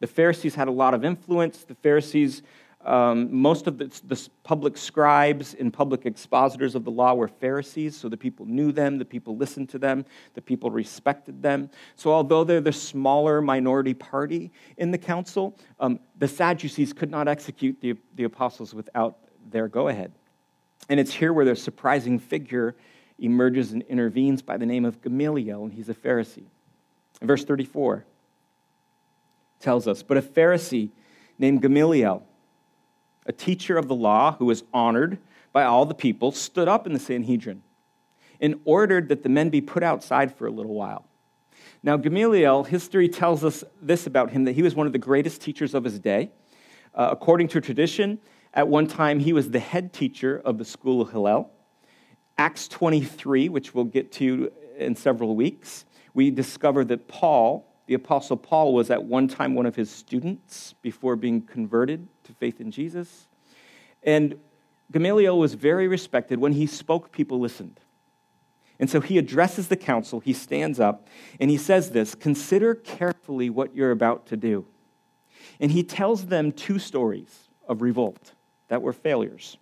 The 0.00 0.06
Pharisees 0.06 0.54
had 0.54 0.68
a 0.68 0.72
lot 0.72 0.94
of 0.94 1.04
influence. 1.04 1.64
The 1.64 1.74
Pharisees 1.74 2.42
um, 2.84 3.32
most 3.32 3.68
of 3.68 3.78
the, 3.78 3.84
the, 4.06 4.28
public 4.42 4.76
scribes 4.76 5.54
and 5.54 5.72
public 5.72 6.04
expositors 6.04 6.74
of 6.74 6.84
the 6.84 6.90
law 6.90 7.14
were 7.14 7.28
Pharisees, 7.28 7.96
so 7.96 8.08
the 8.08 8.16
people 8.16 8.44
knew 8.44 8.72
them, 8.72 8.98
the 8.98 9.04
people 9.04 9.36
listened 9.36 9.68
to 9.68 9.78
them, 9.78 10.04
the 10.34 10.42
people 10.42 10.68
respected 10.70 11.42
them. 11.42 11.70
So, 11.94 12.10
although 12.10 12.42
they're 12.42 12.60
the 12.60 12.72
smaller 12.72 13.40
minority 13.40 13.94
party 13.94 14.50
in 14.78 14.90
the 14.90 14.98
council, 14.98 15.56
um, 15.78 16.00
the 16.18 16.26
Sadducees 16.26 16.92
could 16.92 17.10
not 17.10 17.28
execute 17.28 17.80
the, 17.80 17.94
the 18.16 18.24
apostles 18.24 18.74
without 18.74 19.18
their 19.50 19.68
go 19.68 19.86
ahead. 19.86 20.12
And 20.88 20.98
it's 20.98 21.14
here 21.14 21.32
where 21.32 21.44
their 21.44 21.54
surprising 21.54 22.18
figure 22.18 22.74
emerges 23.20 23.72
and 23.72 23.82
intervenes 23.82 24.42
by 24.42 24.56
the 24.56 24.66
name 24.66 24.84
of 24.84 25.00
Gamaliel, 25.02 25.62
and 25.62 25.72
he's 25.72 25.88
a 25.88 25.94
Pharisee. 25.94 26.46
verse 27.20 27.44
34 27.44 28.04
tells 29.60 29.86
us, 29.86 30.02
But 30.02 30.16
a 30.16 30.22
Pharisee 30.22 30.90
named 31.38 31.62
Gamaliel, 31.62 32.26
a 33.26 33.32
teacher 33.32 33.76
of 33.76 33.88
the 33.88 33.94
law 33.94 34.36
who 34.36 34.46
was 34.46 34.64
honored 34.72 35.18
by 35.52 35.64
all 35.64 35.84
the 35.84 35.94
people, 35.94 36.32
stood 36.32 36.68
up 36.68 36.86
in 36.86 36.92
the 36.92 36.98
Sanhedrin 36.98 37.62
and 38.40 38.60
ordered 38.64 39.08
that 39.08 39.22
the 39.22 39.28
men 39.28 39.50
be 39.50 39.60
put 39.60 39.82
outside 39.82 40.34
for 40.34 40.46
a 40.46 40.50
little 40.50 40.74
while. 40.74 41.06
Now, 41.82 41.96
Gamaliel, 41.96 42.64
history 42.64 43.08
tells 43.08 43.44
us 43.44 43.64
this 43.80 44.06
about 44.06 44.30
him 44.30 44.44
that 44.44 44.52
he 44.52 44.62
was 44.62 44.74
one 44.74 44.86
of 44.86 44.92
the 44.92 44.98
greatest 44.98 45.42
teachers 45.42 45.74
of 45.74 45.84
his 45.84 45.98
day. 45.98 46.30
Uh, 46.94 47.08
according 47.10 47.48
to 47.48 47.60
tradition, 47.60 48.18
at 48.54 48.68
one 48.68 48.86
time 48.86 49.18
he 49.18 49.32
was 49.32 49.50
the 49.50 49.58
head 49.58 49.92
teacher 49.92 50.40
of 50.44 50.58
the 50.58 50.64
school 50.64 51.00
of 51.00 51.10
Hillel. 51.10 51.50
Acts 52.38 52.68
23, 52.68 53.48
which 53.48 53.74
we'll 53.74 53.84
get 53.84 54.12
to 54.12 54.52
in 54.76 54.94
several 54.94 55.34
weeks, 55.36 55.84
we 56.14 56.30
discover 56.30 56.84
that 56.84 57.08
Paul, 57.08 57.71
the 57.92 57.96
Apostle 57.96 58.38
Paul, 58.38 58.72
was 58.72 58.88
at 58.88 59.04
one 59.04 59.28
time 59.28 59.54
one 59.54 59.66
of 59.66 59.76
his 59.76 59.90
students 59.90 60.74
before 60.80 61.14
being 61.14 61.42
converted 61.42 62.08
to 62.24 62.32
faith 62.32 62.58
in 62.58 62.70
Jesus. 62.70 63.28
And 64.02 64.40
Gamaliel 64.90 65.38
was 65.38 65.52
very 65.52 65.86
respected. 65.88 66.38
When 66.38 66.54
he 66.54 66.66
spoke, 66.66 67.12
people 67.12 67.38
listened. 67.38 67.80
And 68.80 68.88
so 68.88 69.02
he 69.02 69.18
addresses 69.18 69.68
the 69.68 69.76
council, 69.76 70.20
he 70.20 70.32
stands 70.32 70.80
up, 70.80 71.06
and 71.38 71.50
he 71.50 71.58
says 71.58 71.90
this 71.90 72.14
Consider 72.14 72.74
carefully 72.74 73.50
what 73.50 73.76
you're 73.76 73.90
about 73.90 74.24
to 74.28 74.38
do. 74.38 74.64
And 75.60 75.70
he 75.70 75.82
tells 75.82 76.28
them 76.28 76.50
two 76.50 76.78
stories 76.78 77.50
of 77.68 77.82
revolt 77.82 78.32
that 78.68 78.80
were 78.80 78.94
failures. 78.94 79.58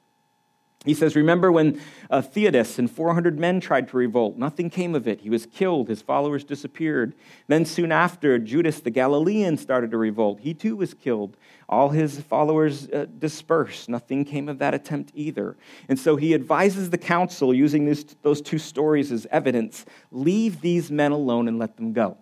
He 0.87 0.95
says, 0.95 1.15
Remember 1.15 1.53
when 1.53 1.79
uh, 2.09 2.23
Theudas 2.23 2.79
and 2.79 2.91
400 2.91 3.39
men 3.39 3.61
tried 3.61 3.89
to 3.89 3.99
revolt? 3.99 4.39
Nothing 4.39 4.71
came 4.71 4.95
of 4.95 5.07
it. 5.07 5.21
He 5.21 5.29
was 5.29 5.45
killed, 5.45 5.89
his 5.89 6.01
followers 6.01 6.43
disappeared. 6.43 7.15
Then, 7.49 7.67
soon 7.67 7.93
after, 7.93 8.39
Judas 8.39 8.81
the 8.81 8.91
Galilean 8.91 9.59
started 9.59 9.91
to 9.91 9.99
revolt. 9.99 10.41
He 10.41 10.55
too 10.55 10.77
was 10.77 10.95
killed. 10.95 11.37
All 11.69 11.91
his 11.91 12.21
followers 12.21 12.89
uh, 12.89 13.05
dispersed. 13.19 13.91
Nothing 13.91 14.25
came 14.25 14.49
of 14.49 14.59
that 14.61 14.73
attempt 14.73 15.11
either. 15.15 15.59
And 15.91 15.99
so 15.99 16.17
he 16.17 16.33
advises 16.33 16.89
the 16.89 16.99
council, 16.99 17.53
using 17.53 17.85
this, 17.85 18.05
those 18.23 18.41
two 18.41 18.59
stories 18.59 19.13
as 19.13 19.27
evidence 19.31 19.85
leave 20.11 20.63
these 20.63 20.91
men 20.91 21.13
alone 21.13 21.47
and 21.47 21.59
let 21.59 21.77
them 21.77 21.93
go. 21.93 22.17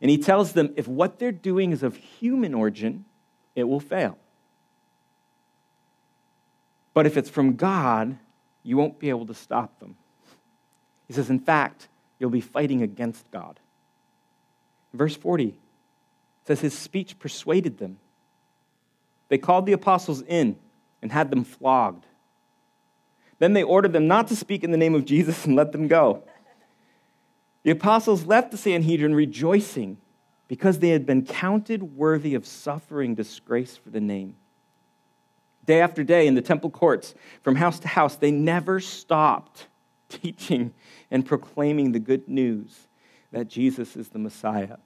And 0.00 0.10
he 0.10 0.16
tells 0.16 0.52
them 0.52 0.72
if 0.76 0.88
what 0.88 1.18
they're 1.18 1.30
doing 1.30 1.72
is 1.72 1.82
of 1.82 1.96
human 1.96 2.54
origin, 2.54 3.04
it 3.54 3.64
will 3.64 3.80
fail. 3.80 4.18
But 6.94 7.06
if 7.06 7.16
it's 7.16 7.28
from 7.28 7.56
God, 7.56 8.16
you 8.62 8.76
won't 8.76 8.98
be 8.98 9.10
able 9.10 9.26
to 9.26 9.34
stop 9.34 9.78
them. 9.80 9.96
He 11.06 11.12
says, 11.12 11.28
in 11.28 11.40
fact, 11.40 11.88
you'll 12.18 12.30
be 12.30 12.40
fighting 12.40 12.82
against 12.82 13.30
God. 13.30 13.60
Verse 14.94 15.16
40 15.16 15.58
says, 16.46 16.60
His 16.60 16.76
speech 16.76 17.18
persuaded 17.18 17.78
them. 17.78 17.98
They 19.28 19.38
called 19.38 19.66
the 19.66 19.72
apostles 19.72 20.22
in 20.22 20.56
and 21.02 21.10
had 21.10 21.30
them 21.30 21.44
flogged. 21.44 22.06
Then 23.38 23.52
they 23.52 23.62
ordered 23.62 23.92
them 23.92 24.06
not 24.06 24.28
to 24.28 24.36
speak 24.36 24.62
in 24.62 24.70
the 24.70 24.76
name 24.76 24.94
of 24.94 25.04
Jesus 25.04 25.44
and 25.44 25.56
let 25.56 25.72
them 25.72 25.88
go. 25.88 26.22
The 27.64 27.70
apostles 27.70 28.26
left 28.26 28.52
the 28.52 28.56
Sanhedrin 28.56 29.14
rejoicing 29.14 29.98
because 30.46 30.78
they 30.78 30.90
had 30.90 31.06
been 31.06 31.24
counted 31.24 31.96
worthy 31.96 32.34
of 32.34 32.46
suffering 32.46 33.14
disgrace 33.14 33.76
for 33.76 33.90
the 33.90 34.00
name. 34.00 34.36
Day 35.64 35.80
after 35.80 36.04
day 36.04 36.26
in 36.26 36.34
the 36.34 36.42
temple 36.42 36.70
courts, 36.70 37.14
from 37.42 37.56
house 37.56 37.78
to 37.80 37.88
house, 37.88 38.16
they 38.16 38.30
never 38.30 38.80
stopped 38.80 39.66
teaching 40.08 40.74
and 41.10 41.24
proclaiming 41.24 41.92
the 41.92 41.98
good 41.98 42.28
news 42.28 42.88
that 43.32 43.48
Jesus 43.48 43.96
is 43.96 44.08
the 44.08 44.18
Messiah. 44.18 44.76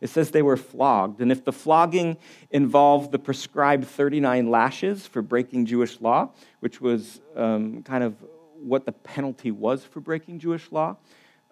It 0.00 0.10
says 0.10 0.30
they 0.30 0.42
were 0.42 0.56
flogged. 0.56 1.20
And 1.20 1.32
if 1.32 1.44
the 1.44 1.52
flogging 1.52 2.16
involved 2.50 3.12
the 3.12 3.18
prescribed 3.18 3.86
39 3.86 4.50
lashes 4.50 5.06
for 5.06 5.22
breaking 5.22 5.66
Jewish 5.66 6.00
law, 6.00 6.30
which 6.60 6.80
was 6.80 7.20
um, 7.34 7.82
kind 7.82 8.04
of 8.04 8.16
what 8.60 8.84
the 8.84 8.92
penalty 8.92 9.50
was 9.50 9.84
for 9.84 10.00
breaking 10.00 10.38
Jewish 10.38 10.70
law, 10.70 10.96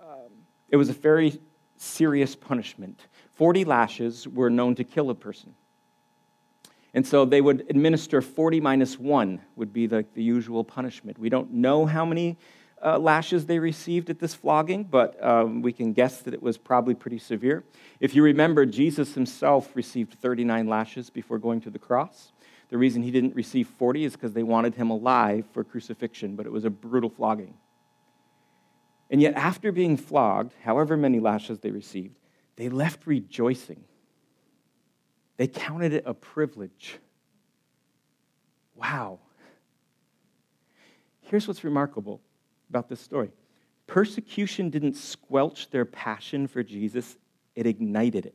um, 0.01 0.31
it 0.69 0.77
was 0.77 0.89
a 0.89 0.93
very 0.93 1.41
serious 1.77 2.37
punishment. 2.37 3.07
40 3.35 3.65
lashes 3.65 4.29
were 4.29 4.51
known 4.51 4.75
to 4.77 4.85
kill 4.85 5.11
a 5.11 5.15
person. 5.15 5.55
And 6.95 7.05
so 7.05 7.25
they 7.25 7.41
would 7.41 7.67
administer 7.69 8.23
40 8.23 8.61
minus 8.61 8.99
1, 8.99 9.41
would 9.57 9.73
be 9.73 9.89
the, 9.89 10.07
the 10.15 10.23
usual 10.23 10.63
punishment. 10.63 11.19
We 11.19 11.29
don't 11.29 11.53
know 11.53 11.87
how 11.87 12.05
many 12.05 12.39
uh, 12.85 12.99
lashes 12.99 13.47
they 13.47 13.59
received 13.59 14.11
at 14.11 14.21
this 14.21 14.33
flogging, 14.33 14.85
but 14.85 15.23
um, 15.25 15.61
we 15.61 15.73
can 15.73 15.93
guess 15.93 16.21
that 16.21 16.35
it 16.35 16.43
was 16.43 16.57
probably 16.57 16.95
pretty 16.95 17.19
severe. 17.19 17.65
If 17.99 18.15
you 18.15 18.23
remember, 18.23 18.65
Jesus 18.65 19.15
himself 19.15 19.75
received 19.75 20.15
39 20.15 20.69
lashes 20.69 21.11
before 21.11 21.39
going 21.39 21.61
to 21.63 21.71
the 21.71 21.81
cross. 21.81 22.33
The 22.69 22.79
reason 22.79 23.03
he 23.03 23.11
didn't 23.11 23.35
receive 23.35 23.67
40 23.67 24.05
is 24.05 24.13
because 24.13 24.33
they 24.33 24.43
wanted 24.45 24.77
him 24.77 24.91
alive 24.91 25.47
for 25.53 25.65
crucifixion, 25.65 26.37
but 26.37 26.47
it 26.47 26.53
was 26.53 26.65
a 26.65 26.71
brutal 26.71 27.11
flogging. 27.11 27.55
And 29.11 29.21
yet, 29.21 29.35
after 29.35 29.73
being 29.73 29.97
flogged, 29.97 30.55
however 30.63 30.97
many 30.97 31.21
lashes 31.21 31.59
they 31.59 31.71
received, 31.71 32.15
they 32.57 32.69
left 32.69 33.07
rejoicing 33.07 33.85
They 35.37 35.47
counted 35.47 35.93
it 35.93 36.05
a 36.07 36.15
privilege. 36.15 36.99
Wow. 38.77 39.21
Here's 41.23 41.49
what's 41.49 41.65
remarkable 41.65 42.21
about 42.71 42.89
this 42.89 43.01
story 43.01 43.31
persecution 43.87 44.71
didn't 44.71 44.95
squelch 44.95 45.71
their 45.71 45.85
passion 45.85 46.47
for 46.47 46.63
Jesus, 46.63 47.17
it 47.55 47.67
ignited 47.67 48.27
it. 48.27 48.35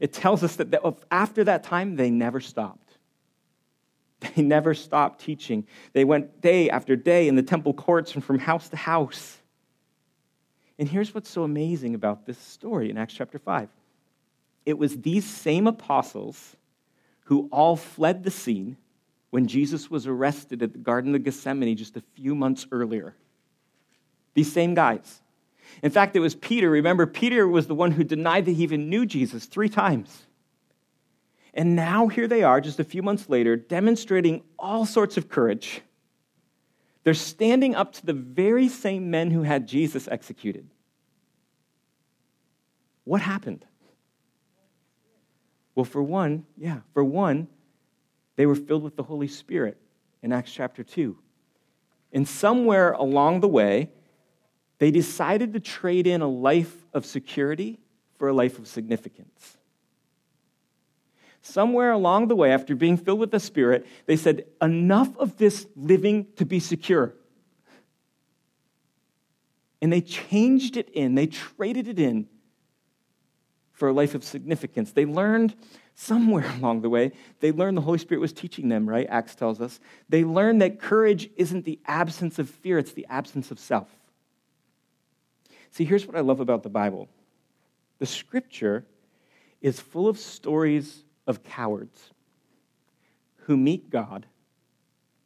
It 0.00 0.12
tells 0.12 0.42
us 0.42 0.56
that 0.56 0.74
after 1.10 1.44
that 1.44 1.62
time, 1.62 1.94
they 1.94 2.10
never 2.10 2.40
stopped. 2.40 2.98
They 4.20 4.42
never 4.42 4.74
stopped 4.74 5.20
teaching. 5.20 5.66
They 5.92 6.04
went 6.04 6.40
day 6.40 6.70
after 6.70 6.96
day 6.96 7.28
in 7.28 7.36
the 7.36 7.42
temple 7.42 7.74
courts 7.74 8.14
and 8.14 8.24
from 8.24 8.38
house 8.38 8.68
to 8.70 8.76
house. 8.76 9.38
And 10.78 10.88
here's 10.88 11.14
what's 11.14 11.30
so 11.30 11.44
amazing 11.44 11.94
about 11.94 12.26
this 12.26 12.38
story 12.38 12.90
in 12.90 12.98
Acts 12.98 13.14
chapter 13.14 13.38
5 13.38 13.68
it 14.64 14.78
was 14.78 15.00
these 15.00 15.24
same 15.24 15.66
apostles 15.66 16.56
who 17.24 17.48
all 17.50 17.76
fled 17.76 18.22
the 18.22 18.30
scene 18.30 18.76
when 19.30 19.46
Jesus 19.46 19.90
was 19.90 20.06
arrested 20.06 20.62
at 20.62 20.72
the 20.72 20.78
Garden 20.78 21.14
of 21.14 21.24
Gethsemane 21.24 21.76
just 21.76 21.96
a 21.96 22.02
few 22.14 22.34
months 22.34 22.66
earlier. 22.70 23.14
These 24.34 24.52
same 24.52 24.74
guys. 24.74 25.20
In 25.82 25.90
fact, 25.90 26.16
it 26.16 26.20
was 26.20 26.34
Peter. 26.34 26.68
Remember, 26.68 27.06
Peter 27.06 27.48
was 27.48 27.66
the 27.66 27.74
one 27.74 27.92
who 27.92 28.04
denied 28.04 28.44
that 28.44 28.52
he 28.52 28.62
even 28.62 28.90
knew 28.90 29.06
Jesus 29.06 29.46
three 29.46 29.68
times. 29.68 30.26
And 31.54 31.76
now 31.76 32.08
here 32.08 32.28
they 32.28 32.42
are, 32.42 32.60
just 32.60 32.80
a 32.80 32.84
few 32.84 33.02
months 33.02 33.28
later, 33.28 33.56
demonstrating 33.56 34.42
all 34.58 34.86
sorts 34.86 35.16
of 35.16 35.28
courage. 35.28 35.82
They're 37.04 37.14
standing 37.14 37.74
up 37.74 37.92
to 37.94 38.06
the 38.06 38.12
very 38.12 38.68
same 38.68 39.10
men 39.10 39.30
who 39.30 39.42
had 39.42 39.66
Jesus 39.66 40.08
executed. 40.08 40.68
What 43.04 43.20
happened? 43.20 43.64
Well, 45.74 45.84
for 45.84 46.02
one, 46.02 46.44
yeah, 46.56 46.80
for 46.92 47.02
one, 47.02 47.48
they 48.36 48.46
were 48.46 48.54
filled 48.54 48.82
with 48.82 48.96
the 48.96 49.02
Holy 49.02 49.28
Spirit 49.28 49.78
in 50.22 50.32
Acts 50.32 50.52
chapter 50.52 50.82
2. 50.82 51.16
And 52.12 52.28
somewhere 52.28 52.92
along 52.92 53.40
the 53.40 53.48
way, 53.48 53.90
they 54.78 54.90
decided 54.90 55.52
to 55.54 55.60
trade 55.60 56.06
in 56.06 56.20
a 56.20 56.28
life 56.28 56.86
of 56.92 57.06
security 57.06 57.78
for 58.18 58.28
a 58.28 58.32
life 58.32 58.58
of 58.58 58.66
significance. 58.66 59.56
Somewhere 61.40 61.90
along 61.90 62.28
the 62.28 62.36
way, 62.36 62.52
after 62.52 62.76
being 62.76 62.96
filled 62.96 63.18
with 63.18 63.30
the 63.30 63.40
Spirit, 63.40 63.86
they 64.06 64.16
said, 64.16 64.44
Enough 64.60 65.16
of 65.18 65.38
this 65.38 65.66
living 65.74 66.26
to 66.36 66.44
be 66.44 66.60
secure. 66.60 67.14
And 69.80 69.92
they 69.92 70.00
changed 70.00 70.76
it 70.76 70.88
in, 70.90 71.16
they 71.16 71.26
traded 71.26 71.88
it 71.88 71.98
in 71.98 72.28
for 73.72 73.88
a 73.88 73.92
life 73.92 74.14
of 74.14 74.24
significance. 74.24 74.92
They 74.92 75.04
learned 75.04 75.54
somewhere 75.94 76.50
along 76.58 76.82
the 76.82 76.88
way, 76.88 77.12
they 77.40 77.52
learned 77.52 77.76
the 77.76 77.82
Holy 77.82 77.98
Spirit 77.98 78.20
was 78.20 78.32
teaching 78.32 78.68
them, 78.68 78.88
right? 78.88 79.06
Acts 79.08 79.34
tells 79.34 79.60
us. 79.60 79.80
They 80.08 80.24
learned 80.24 80.62
that 80.62 80.80
courage 80.80 81.30
isn't 81.36 81.64
the 81.64 81.78
absence 81.86 82.38
of 82.38 82.48
fear, 82.48 82.78
it's 82.78 82.92
the 82.92 83.06
absence 83.08 83.50
of 83.50 83.58
self. 83.58 83.88
See, 85.70 85.84
here's 85.84 86.06
what 86.06 86.16
I 86.16 86.20
love 86.20 86.40
about 86.40 86.62
the 86.62 86.70
Bible 86.70 87.08
the 87.98 88.06
scripture 88.06 88.84
is 89.60 89.78
full 89.78 90.08
of 90.08 90.18
stories 90.18 91.04
of 91.26 91.44
cowards 91.44 92.10
who 93.44 93.56
meet 93.56 93.90
God 93.90 94.26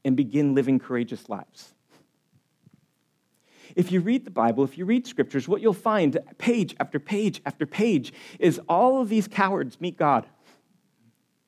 and 0.04 0.16
begin 0.16 0.54
living 0.54 0.78
courageous 0.78 1.28
lives. 1.28 1.74
If 3.76 3.92
you 3.92 4.00
read 4.00 4.24
the 4.24 4.30
Bible, 4.30 4.64
if 4.64 4.78
you 4.78 4.86
read 4.86 5.06
scriptures, 5.06 5.46
what 5.46 5.60
you'll 5.60 5.74
find 5.74 6.18
page 6.38 6.74
after 6.80 6.98
page 6.98 7.42
after 7.44 7.66
page 7.66 8.12
is 8.38 8.58
all 8.70 9.02
of 9.02 9.10
these 9.10 9.28
cowards 9.28 9.78
meet 9.80 9.98
God. 9.98 10.26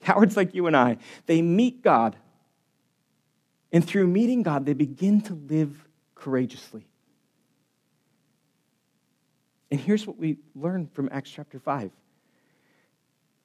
Cowards 0.01 0.37
like 0.37 0.55
you 0.55 0.67
and 0.67 0.77
I, 0.77 0.99
they 1.25 1.41
meet 1.41 1.83
God. 1.83 2.17
And 3.73 3.85
through 3.85 4.07
meeting 4.07 4.43
God, 4.43 4.67
they 4.67 4.75
begin 4.75 5.23
to 5.23 5.35
live 5.35 5.89
courageously. 6.15 6.87
And 9.71 9.81
here's 9.81 10.07
what 10.07 10.19
we 10.19 10.37
learn 10.55 10.89
from 10.93 11.09
Acts 11.11 11.31
chapter 11.31 11.59
5 11.59 11.91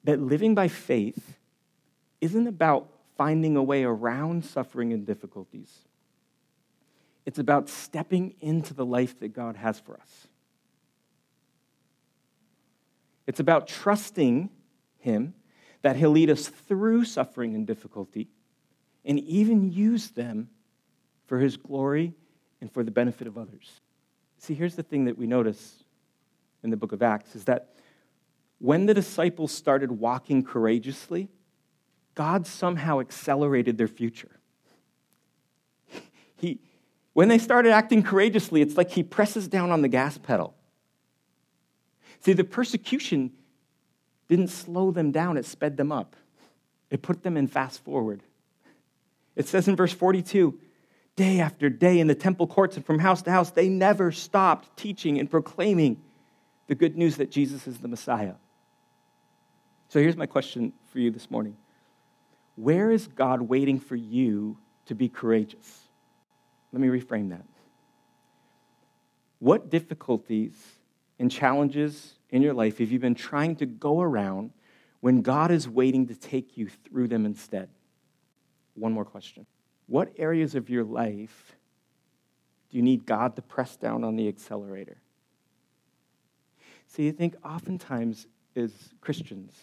that 0.04 0.20
living 0.20 0.54
by 0.54 0.68
faith 0.68 1.38
isn't 2.20 2.46
about 2.46 2.88
finding 3.16 3.56
a 3.56 3.62
way 3.62 3.84
around 3.84 4.44
suffering 4.44 4.92
and 4.92 5.06
difficulties. 5.06 5.70
It's 7.26 7.38
about 7.38 7.68
stepping 7.68 8.34
into 8.40 8.74
the 8.74 8.84
life 8.84 9.18
that 9.20 9.28
God 9.32 9.56
has 9.56 9.78
for 9.78 9.94
us. 9.94 10.28
It's 13.26 13.40
about 13.40 13.66
trusting 13.66 14.50
Him 14.98 15.34
that 15.82 15.96
He'll 15.96 16.10
lead 16.10 16.30
us 16.30 16.48
through 16.48 17.04
suffering 17.04 17.54
and 17.54 17.66
difficulty 17.66 18.28
and 19.04 19.18
even 19.20 19.72
use 19.72 20.10
them 20.10 20.48
for 21.26 21.38
His 21.38 21.56
glory 21.56 22.14
and 22.60 22.70
for 22.70 22.84
the 22.84 22.90
benefit 22.90 23.26
of 23.26 23.38
others. 23.38 23.80
See, 24.38 24.54
here's 24.54 24.74
the 24.74 24.82
thing 24.82 25.06
that 25.06 25.16
we 25.16 25.26
notice 25.26 25.84
in 26.62 26.70
the 26.70 26.76
book 26.76 26.92
of 26.92 27.02
Acts 27.02 27.34
is 27.34 27.44
that 27.44 27.70
when 28.58 28.86
the 28.86 28.94
disciples 28.94 29.52
started 29.52 29.90
walking 29.92 30.42
courageously, 30.42 31.28
God 32.14 32.46
somehow 32.46 33.00
accelerated 33.00 33.78
their 33.78 33.88
future. 33.88 34.40
He, 36.36 36.60
when 37.14 37.28
they 37.28 37.38
started 37.38 37.72
acting 37.72 38.02
courageously, 38.02 38.60
it's 38.60 38.76
like 38.76 38.90
he 38.90 39.02
presses 39.02 39.48
down 39.48 39.70
on 39.70 39.82
the 39.82 39.88
gas 39.88 40.18
pedal. 40.18 40.54
See, 42.20 42.32
the 42.32 42.44
persecution 42.44 43.32
didn't 44.28 44.48
slow 44.48 44.90
them 44.90 45.12
down, 45.12 45.36
it 45.36 45.46
sped 45.46 45.76
them 45.76 45.90
up. 45.90 46.16
It 46.90 47.02
put 47.02 47.22
them 47.22 47.36
in 47.36 47.48
fast 47.48 47.82
forward. 47.82 48.22
It 49.36 49.48
says 49.48 49.66
in 49.66 49.76
verse 49.76 49.92
42 49.92 50.58
day 51.16 51.38
after 51.40 51.68
day 51.68 52.00
in 52.00 52.08
the 52.08 52.14
temple 52.14 52.46
courts 52.46 52.76
and 52.76 52.84
from 52.84 52.98
house 52.98 53.22
to 53.22 53.30
house, 53.30 53.50
they 53.50 53.68
never 53.68 54.10
stopped 54.10 54.76
teaching 54.76 55.18
and 55.18 55.30
proclaiming 55.30 56.02
the 56.66 56.74
good 56.74 56.96
news 56.96 57.16
that 57.16 57.30
Jesus 57.30 57.66
is 57.68 57.78
the 57.78 57.88
Messiah. 57.88 58.34
So 59.88 60.00
here's 60.00 60.16
my 60.16 60.26
question 60.26 60.72
for 60.86 60.98
you 60.98 61.12
this 61.12 61.30
morning 61.30 61.56
Where 62.56 62.90
is 62.90 63.06
God 63.06 63.42
waiting 63.42 63.78
for 63.78 63.96
you 63.96 64.58
to 64.86 64.94
be 64.94 65.08
courageous? 65.08 65.83
Let 66.74 66.80
me 66.80 66.88
reframe 66.88 67.30
that. 67.30 67.44
What 69.38 69.70
difficulties 69.70 70.54
and 71.20 71.30
challenges 71.30 72.14
in 72.30 72.42
your 72.42 72.52
life 72.52 72.78
have 72.78 72.90
you 72.90 72.98
been 72.98 73.14
trying 73.14 73.54
to 73.56 73.66
go 73.66 74.00
around 74.00 74.50
when 74.98 75.22
God 75.22 75.52
is 75.52 75.68
waiting 75.68 76.08
to 76.08 76.16
take 76.16 76.58
you 76.58 76.68
through 76.68 77.06
them 77.06 77.26
instead? 77.26 77.68
One 78.74 78.92
more 78.92 79.04
question. 79.04 79.46
What 79.86 80.12
areas 80.16 80.56
of 80.56 80.68
your 80.68 80.82
life 80.82 81.54
do 82.70 82.76
you 82.76 82.82
need 82.82 83.06
God 83.06 83.36
to 83.36 83.42
press 83.42 83.76
down 83.76 84.02
on 84.02 84.16
the 84.16 84.26
accelerator? 84.26 84.96
See, 86.88 87.06
I 87.06 87.12
think 87.12 87.36
oftentimes 87.44 88.26
as 88.56 88.72
Christians, 89.00 89.54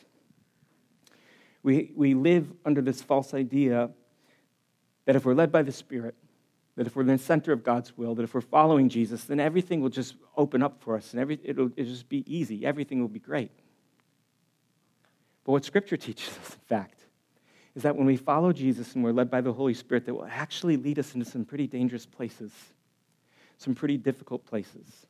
we, 1.62 1.92
we 1.94 2.14
live 2.14 2.54
under 2.64 2.82
this 2.82 3.02
false 3.02 3.34
idea 3.34 3.90
that 5.04 5.18
if 5.18 5.26
we're 5.26 5.34
led 5.34 5.52
by 5.52 5.62
the 5.62 5.74
Spirit, 5.74 6.16
that 6.76 6.88
if 6.88 6.96
we're 6.96 7.02
in 7.02 7.08
the 7.10 7.18
center 7.18 7.52
of 7.52 7.64
God's 7.64 7.98
will, 7.98 8.16
that 8.16 8.24
if 8.24 8.34
we're 8.34 8.42
following 8.42 8.90
Jesus, 8.90 9.26
then 9.26 9.40
everything 9.40 9.82
will 9.82 9.90
just 9.90 10.16
open 10.38 10.64
up 10.64 10.82
for 10.82 10.96
us 10.96 11.12
and 11.12 11.20
every, 11.20 11.40
it'll, 11.44 11.70
it'll 11.76 11.92
just 11.92 12.10
be 12.10 12.24
easy. 12.28 12.66
Everything 12.66 13.02
will 13.02 13.08
be 13.08 13.20
great. 13.20 13.52
But 15.44 15.52
what 15.52 15.66
Scripture 15.66 15.98
teaches 15.98 16.30
us, 16.30 16.54
in 16.54 16.62
fact, 16.68 17.00
is 17.76 17.84
that 17.84 17.96
when 17.96 18.06
we 18.06 18.18
follow 18.18 18.52
Jesus 18.52 18.96
and 18.96 19.04
we're 19.04 19.12
led 19.12 19.30
by 19.30 19.42
the 19.42 19.54
Holy 19.54 19.74
Spirit, 19.74 20.06
that 20.06 20.14
will 20.14 20.28
actually 20.30 20.78
lead 20.78 21.00
us 21.00 21.14
into 21.14 21.30
some 21.30 21.46
pretty 21.46 21.68
dangerous 21.68 22.06
places, 22.06 22.52
some 23.58 23.76
pretty 23.76 23.98
difficult 23.98 24.46
places 24.46 25.06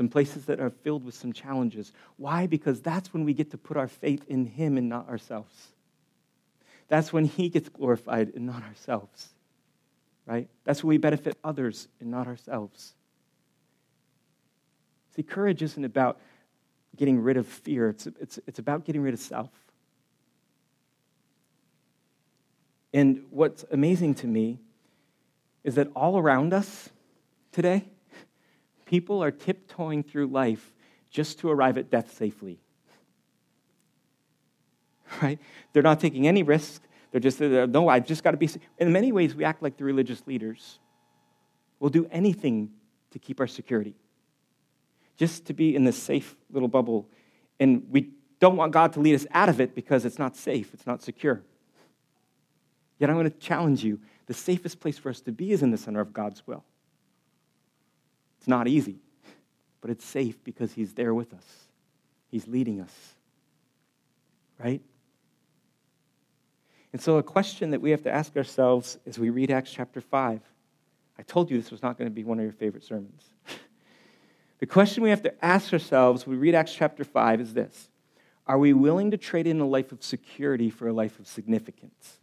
some 0.00 0.08
places 0.08 0.46
that 0.46 0.60
are 0.60 0.70
filled 0.70 1.04
with 1.04 1.14
some 1.14 1.30
challenges. 1.30 1.92
Why? 2.16 2.46
Because 2.46 2.80
that's 2.80 3.12
when 3.12 3.24
we 3.24 3.34
get 3.34 3.50
to 3.50 3.58
put 3.58 3.76
our 3.76 3.86
faith 3.86 4.24
in 4.28 4.46
Him 4.46 4.78
and 4.78 4.88
not 4.88 5.08
ourselves. 5.10 5.54
That's 6.88 7.12
when 7.12 7.26
He 7.26 7.50
gets 7.50 7.68
glorified 7.68 8.32
and 8.34 8.46
not 8.46 8.62
ourselves, 8.62 9.28
right? 10.30 10.48
That's 10.64 10.82
when 10.82 10.88
we 10.90 10.98
benefit 10.98 11.36
others 11.42 11.88
and 12.00 12.10
not 12.10 12.26
ourselves. 12.26 12.94
See, 15.16 15.22
courage 15.22 15.62
isn't 15.62 15.84
about 15.84 16.20
getting 16.96 17.20
rid 17.20 17.36
of 17.36 17.46
fear, 17.46 17.88
it's, 17.88 18.06
it's, 18.06 18.38
it's 18.46 18.58
about 18.58 18.84
getting 18.84 19.02
rid 19.02 19.14
of 19.14 19.20
self. 19.20 19.50
And 22.92 23.24
what's 23.30 23.64
amazing 23.70 24.14
to 24.16 24.26
me 24.26 24.58
is 25.62 25.76
that 25.76 25.88
all 25.94 26.18
around 26.18 26.52
us 26.52 26.88
today, 27.52 27.84
People 28.90 29.22
are 29.22 29.30
tiptoeing 29.30 30.02
through 30.02 30.26
life 30.26 30.72
just 31.10 31.38
to 31.38 31.48
arrive 31.48 31.78
at 31.78 31.90
death 31.90 32.12
safely. 32.12 32.58
Right? 35.22 35.38
They're 35.72 35.82
not 35.82 36.00
taking 36.00 36.26
any 36.26 36.42
risks. 36.42 36.80
They're 37.10 37.20
just, 37.20 37.38
they're, 37.38 37.66
no, 37.66 37.88
I've 37.88 38.06
just 38.06 38.22
got 38.22 38.32
to 38.32 38.36
be. 38.36 38.48
In 38.78 38.92
many 38.92 39.12
ways, 39.12 39.34
we 39.34 39.44
act 39.44 39.62
like 39.62 39.76
the 39.76 39.84
religious 39.84 40.26
leaders. 40.26 40.78
We'll 41.78 41.90
do 41.90 42.08
anything 42.10 42.70
to 43.10 43.18
keep 43.18 43.40
our 43.40 43.46
security, 43.46 43.94
just 45.16 45.46
to 45.46 45.54
be 45.54 45.74
in 45.74 45.84
this 45.84 45.96
safe 45.96 46.36
little 46.52 46.68
bubble. 46.68 47.08
And 47.58 47.86
we 47.90 48.10
don't 48.38 48.56
want 48.56 48.72
God 48.72 48.92
to 48.94 49.00
lead 49.00 49.14
us 49.14 49.26
out 49.32 49.48
of 49.48 49.60
it 49.60 49.74
because 49.74 50.04
it's 50.04 50.18
not 50.18 50.36
safe, 50.36 50.72
it's 50.72 50.86
not 50.86 51.02
secure. 51.02 51.42
Yet 52.98 53.10
I'm 53.10 53.16
going 53.16 53.30
to 53.30 53.38
challenge 53.38 53.82
you 53.82 53.98
the 54.26 54.34
safest 54.34 54.78
place 54.78 54.98
for 54.98 55.08
us 55.08 55.20
to 55.22 55.32
be 55.32 55.52
is 55.52 55.62
in 55.62 55.70
the 55.70 55.78
center 55.78 56.00
of 56.00 56.12
God's 56.12 56.46
will. 56.46 56.62
It's 58.38 58.46
not 58.46 58.68
easy, 58.68 59.00
but 59.80 59.90
it's 59.90 60.04
safe 60.04 60.42
because 60.44 60.72
He's 60.72 60.92
there 60.94 61.12
with 61.12 61.32
us, 61.34 61.44
He's 62.30 62.46
leading 62.46 62.80
us. 62.80 63.14
Right? 64.62 64.82
And 66.92 67.00
so, 67.00 67.18
a 67.18 67.22
question 67.22 67.70
that 67.70 67.80
we 67.80 67.90
have 67.90 68.02
to 68.02 68.10
ask 68.10 68.36
ourselves 68.36 68.98
as 69.06 69.18
we 69.18 69.30
read 69.30 69.50
Acts 69.50 69.70
chapter 69.70 70.00
5 70.00 70.40
I 71.20 71.22
told 71.22 71.50
you 71.50 71.60
this 71.60 71.70
was 71.70 71.82
not 71.82 71.98
going 71.98 72.08
to 72.08 72.14
be 72.14 72.24
one 72.24 72.38
of 72.38 72.44
your 72.44 72.52
favorite 72.54 72.82
sermons. 72.82 73.28
the 74.58 74.64
question 74.64 75.02
we 75.02 75.10
have 75.10 75.22
to 75.24 75.44
ask 75.44 75.70
ourselves 75.70 76.26
when 76.26 76.34
we 76.34 76.40
read 76.40 76.54
Acts 76.54 76.72
chapter 76.72 77.04
5 77.04 77.42
is 77.42 77.52
this 77.52 77.90
Are 78.46 78.58
we 78.58 78.72
willing 78.72 79.10
to 79.10 79.18
trade 79.18 79.46
in 79.46 79.60
a 79.60 79.66
life 79.66 79.92
of 79.92 80.02
security 80.02 80.70
for 80.70 80.88
a 80.88 80.94
life 80.94 81.18
of 81.20 81.26
significance? 81.26 82.18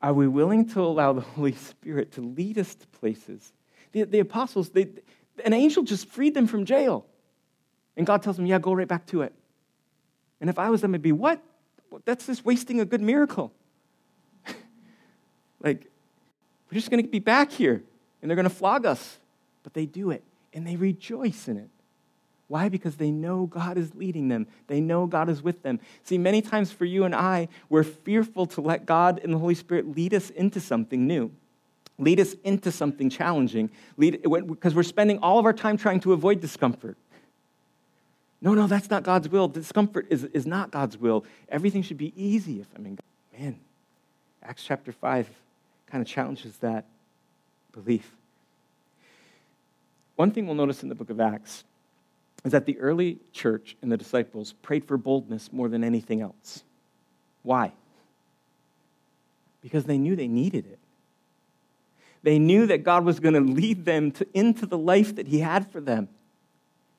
Are 0.00 0.12
we 0.12 0.28
willing 0.28 0.68
to 0.68 0.80
allow 0.80 1.12
the 1.12 1.20
Holy 1.36 1.54
Spirit 1.56 2.12
to 2.12 2.20
lead 2.20 2.56
us 2.56 2.72
to 2.76 2.86
places? 2.86 3.52
The, 3.90 4.04
the 4.04 4.20
apostles, 4.20 4.70
they, 4.70 4.90
an 5.44 5.54
angel 5.54 5.82
just 5.82 6.06
freed 6.06 6.34
them 6.34 6.46
from 6.46 6.64
jail. 6.64 7.04
And 7.96 8.06
God 8.06 8.22
tells 8.22 8.36
them, 8.36 8.46
Yeah, 8.46 8.60
go 8.60 8.74
right 8.74 8.86
back 8.86 9.06
to 9.06 9.22
it. 9.22 9.34
And 10.40 10.48
if 10.48 10.60
I 10.60 10.70
was 10.70 10.82
them, 10.82 10.94
I'd 10.94 11.02
be, 11.02 11.10
What? 11.10 11.42
That's 12.04 12.26
just 12.26 12.44
wasting 12.44 12.80
a 12.80 12.84
good 12.84 13.00
miracle. 13.00 13.52
like, 15.60 15.90
we're 16.70 16.74
just 16.74 16.90
going 16.90 17.02
to 17.02 17.08
be 17.08 17.18
back 17.18 17.50
here 17.50 17.82
and 18.20 18.30
they're 18.30 18.36
going 18.36 18.48
to 18.48 18.54
flog 18.54 18.86
us. 18.86 19.18
But 19.62 19.74
they 19.74 19.86
do 19.86 20.10
it 20.10 20.22
and 20.52 20.66
they 20.66 20.76
rejoice 20.76 21.48
in 21.48 21.56
it. 21.56 21.68
Why? 22.48 22.68
Because 22.68 22.96
they 22.96 23.10
know 23.10 23.46
God 23.46 23.78
is 23.78 23.94
leading 23.94 24.28
them. 24.28 24.46
They 24.66 24.80
know 24.80 25.06
God 25.06 25.28
is 25.28 25.42
with 25.42 25.62
them. 25.62 25.80
See, 26.02 26.18
many 26.18 26.42
times 26.42 26.70
for 26.70 26.84
you 26.84 27.04
and 27.04 27.14
I, 27.14 27.48
we're 27.70 27.82
fearful 27.82 28.46
to 28.46 28.60
let 28.60 28.86
God 28.86 29.20
and 29.24 29.32
the 29.32 29.38
Holy 29.38 29.54
Spirit 29.54 29.96
lead 29.96 30.12
us 30.12 30.30
into 30.30 30.60
something 30.60 31.06
new, 31.06 31.32
lead 31.98 32.20
us 32.20 32.34
into 32.44 32.70
something 32.70 33.08
challenging, 33.08 33.70
because 33.98 34.74
we're 34.74 34.82
spending 34.82 35.18
all 35.18 35.38
of 35.38 35.46
our 35.46 35.54
time 35.54 35.78
trying 35.78 36.00
to 36.00 36.12
avoid 36.12 36.40
discomfort. 36.40 36.98
No, 38.44 38.52
no, 38.52 38.66
that's 38.66 38.90
not 38.90 39.04
God's 39.04 39.26
will. 39.30 39.48
Discomfort 39.48 40.06
is, 40.10 40.24
is 40.24 40.46
not 40.46 40.70
God's 40.70 40.98
will. 40.98 41.24
Everything 41.48 41.80
should 41.80 41.96
be 41.96 42.12
easy 42.14 42.60
if 42.60 42.66
I'm 42.76 42.84
in 42.84 42.96
God. 42.96 43.40
Man, 43.40 43.58
Acts 44.42 44.62
chapter 44.62 44.92
5 44.92 45.26
kind 45.86 46.02
of 46.02 46.06
challenges 46.06 46.58
that 46.58 46.84
belief. 47.72 48.14
One 50.16 50.30
thing 50.30 50.44
we'll 50.46 50.56
notice 50.56 50.82
in 50.82 50.90
the 50.90 50.94
book 50.94 51.08
of 51.08 51.20
Acts 51.20 51.64
is 52.44 52.52
that 52.52 52.66
the 52.66 52.78
early 52.80 53.18
church 53.32 53.78
and 53.80 53.90
the 53.90 53.96
disciples 53.96 54.52
prayed 54.60 54.84
for 54.84 54.98
boldness 54.98 55.50
more 55.50 55.70
than 55.70 55.82
anything 55.82 56.20
else. 56.20 56.64
Why? 57.44 57.72
Because 59.62 59.84
they 59.84 59.96
knew 59.96 60.16
they 60.16 60.28
needed 60.28 60.66
it. 60.66 60.78
They 62.22 62.38
knew 62.38 62.66
that 62.66 62.84
God 62.84 63.06
was 63.06 63.20
going 63.20 63.34
to 63.34 63.40
lead 63.40 63.86
them 63.86 64.10
to, 64.12 64.26
into 64.34 64.66
the 64.66 64.78
life 64.78 65.16
that 65.16 65.28
He 65.28 65.38
had 65.38 65.72
for 65.72 65.80
them 65.80 66.10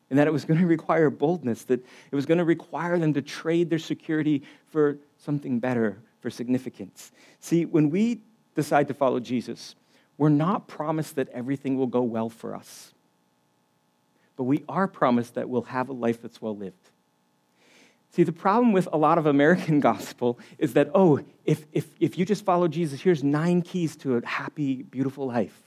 and 0.09 0.19
that 0.19 0.27
it 0.27 0.33
was 0.33 0.45
going 0.45 0.59
to 0.61 0.67
require 0.67 1.09
boldness, 1.09 1.63
that 1.65 1.79
it 2.11 2.15
was 2.15 2.25
going 2.25 2.37
to 2.37 2.43
require 2.45 2.97
them 2.97 3.13
to 3.13 3.21
trade 3.21 3.69
their 3.69 3.79
security 3.79 4.43
for 4.67 4.97
something 5.17 5.59
better, 5.59 5.97
for 6.21 6.29
significance. 6.29 7.11
See, 7.39 7.65
when 7.65 7.89
we 7.89 8.21
decide 8.55 8.87
to 8.87 8.93
follow 8.93 9.19
Jesus, 9.19 9.75
we're 10.17 10.29
not 10.29 10.67
promised 10.67 11.15
that 11.15 11.29
everything 11.29 11.77
will 11.77 11.87
go 11.87 12.01
well 12.01 12.29
for 12.29 12.55
us, 12.55 12.93
but 14.37 14.43
we 14.43 14.63
are 14.69 14.87
promised 14.87 15.35
that 15.35 15.49
we'll 15.49 15.63
have 15.63 15.89
a 15.89 15.93
life 15.93 16.21
that's 16.21 16.41
well 16.41 16.55
lived. 16.55 16.89
See, 18.11 18.23
the 18.23 18.31
problem 18.31 18.71
with 18.71 18.87
a 18.93 18.97
lot 18.97 19.17
of 19.17 19.25
American 19.25 19.79
gospel 19.81 20.39
is 20.57 20.73
that, 20.73 20.89
oh, 20.95 21.19
if, 21.43 21.65
if, 21.73 21.85
if 21.99 22.17
you 22.17 22.23
just 22.23 22.45
follow 22.45 22.69
Jesus, 22.69 23.01
here's 23.01 23.23
nine 23.23 23.61
keys 23.61 23.97
to 23.97 24.15
a 24.15 24.25
happy, 24.25 24.83
beautiful 24.83 25.27
life. 25.27 25.64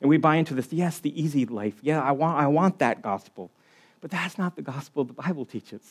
And 0.00 0.08
we 0.08 0.16
buy 0.16 0.36
into 0.36 0.54
this, 0.54 0.72
yes, 0.72 1.00
the 1.00 1.20
easy 1.20 1.44
life. 1.44 1.74
Yeah, 1.82 2.00
I 2.00 2.12
want, 2.12 2.38
I 2.38 2.46
want 2.46 2.78
that 2.78 3.02
gospel. 3.02 3.50
But 4.00 4.10
that's 4.10 4.38
not 4.38 4.56
the 4.56 4.62
gospel 4.62 5.04
the 5.04 5.12
Bible 5.12 5.44
teaches. 5.44 5.82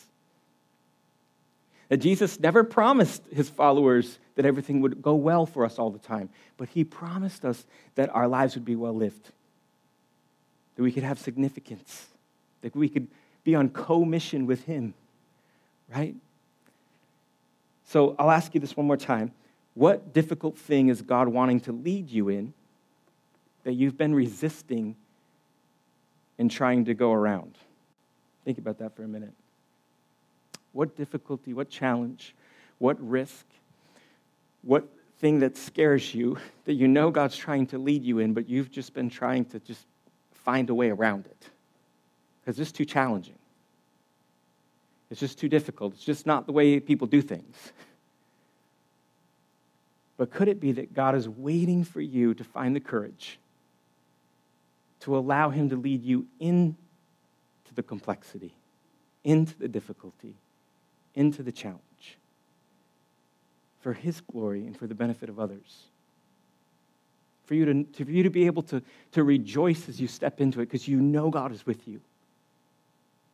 That 1.88 1.98
Jesus 1.98 2.38
never 2.40 2.64
promised 2.64 3.22
his 3.32 3.48
followers 3.48 4.18
that 4.34 4.46
everything 4.46 4.80
would 4.82 5.02
go 5.02 5.14
well 5.14 5.46
for 5.46 5.64
us 5.64 5.78
all 5.78 5.90
the 5.90 5.98
time, 5.98 6.28
but 6.56 6.68
he 6.68 6.84
promised 6.84 7.44
us 7.44 7.64
that 7.96 8.08
our 8.14 8.28
lives 8.28 8.54
would 8.54 8.64
be 8.64 8.76
well 8.76 8.94
lived, 8.94 9.30
that 10.76 10.82
we 10.82 10.92
could 10.92 11.02
have 11.02 11.18
significance, 11.18 12.06
that 12.62 12.76
we 12.76 12.88
could 12.88 13.08
be 13.42 13.54
on 13.54 13.68
co 13.70 14.04
mission 14.04 14.46
with 14.46 14.64
him, 14.64 14.94
right? 15.94 16.14
So 17.86 18.14
I'll 18.18 18.30
ask 18.30 18.54
you 18.54 18.60
this 18.60 18.76
one 18.76 18.86
more 18.86 18.98
time. 18.98 19.32
What 19.74 20.12
difficult 20.12 20.58
thing 20.58 20.88
is 20.88 21.00
God 21.00 21.28
wanting 21.28 21.60
to 21.60 21.72
lead 21.72 22.10
you 22.10 22.28
in 22.28 22.52
that 23.64 23.74
you've 23.74 23.98
been 23.98 24.14
resisting 24.14 24.96
and 26.38 26.50
trying 26.50 26.84
to 26.86 26.94
go 26.94 27.12
around? 27.12 27.56
Think 28.44 28.58
about 28.58 28.78
that 28.78 28.94
for 28.96 29.02
a 29.02 29.08
minute. 29.08 29.34
What 30.72 30.96
difficulty, 30.96 31.52
what 31.52 31.68
challenge, 31.68 32.34
what 32.78 32.96
risk, 33.06 33.44
what 34.62 34.88
thing 35.18 35.40
that 35.40 35.56
scares 35.56 36.14
you 36.14 36.38
that 36.64 36.74
you 36.74 36.88
know 36.88 37.10
God's 37.10 37.36
trying 37.36 37.66
to 37.68 37.78
lead 37.78 38.04
you 38.04 38.18
in, 38.18 38.34
but 38.34 38.48
you've 38.48 38.70
just 38.70 38.94
been 38.94 39.10
trying 39.10 39.44
to 39.46 39.58
just 39.60 39.86
find 40.32 40.70
a 40.70 40.74
way 40.74 40.90
around 40.90 41.26
it? 41.26 41.50
Because 42.40 42.58
it's 42.58 42.72
too 42.72 42.84
challenging. 42.84 43.34
It's 45.10 45.20
just 45.20 45.38
too 45.38 45.48
difficult. 45.48 45.94
It's 45.94 46.04
just 46.04 46.26
not 46.26 46.46
the 46.46 46.52
way 46.52 46.80
people 46.80 47.06
do 47.06 47.22
things. 47.22 47.72
But 50.18 50.32
could 50.32 50.48
it 50.48 50.58
be 50.58 50.72
that 50.72 50.94
God 50.94 51.14
is 51.14 51.28
waiting 51.28 51.84
for 51.84 52.00
you 52.00 52.34
to 52.34 52.42
find 52.42 52.74
the 52.74 52.80
courage 52.80 53.38
to 55.00 55.16
allow 55.16 55.50
Him 55.50 55.70
to 55.70 55.76
lead 55.76 56.02
you 56.02 56.26
in 56.38 56.76
the 57.78 57.82
complexity, 57.84 58.52
into 59.22 59.56
the 59.56 59.68
difficulty, 59.68 60.34
into 61.14 61.44
the 61.44 61.52
challenge 61.52 61.78
for 63.80 63.92
His 63.92 64.20
glory 64.20 64.66
and 64.66 64.76
for 64.76 64.88
the 64.88 64.96
benefit 64.96 65.28
of 65.28 65.38
others. 65.38 65.84
For 67.46 67.54
you 67.54 67.84
to, 67.84 68.04
for 68.04 68.10
you 68.10 68.24
to 68.24 68.30
be 68.30 68.46
able 68.46 68.62
to, 68.64 68.82
to 69.12 69.22
rejoice 69.22 69.88
as 69.88 70.00
you 70.00 70.08
step 70.08 70.40
into 70.40 70.60
it 70.60 70.66
because 70.66 70.88
you 70.88 71.00
know 71.00 71.30
God 71.30 71.52
is 71.52 71.64
with 71.64 71.86
you. 71.86 72.00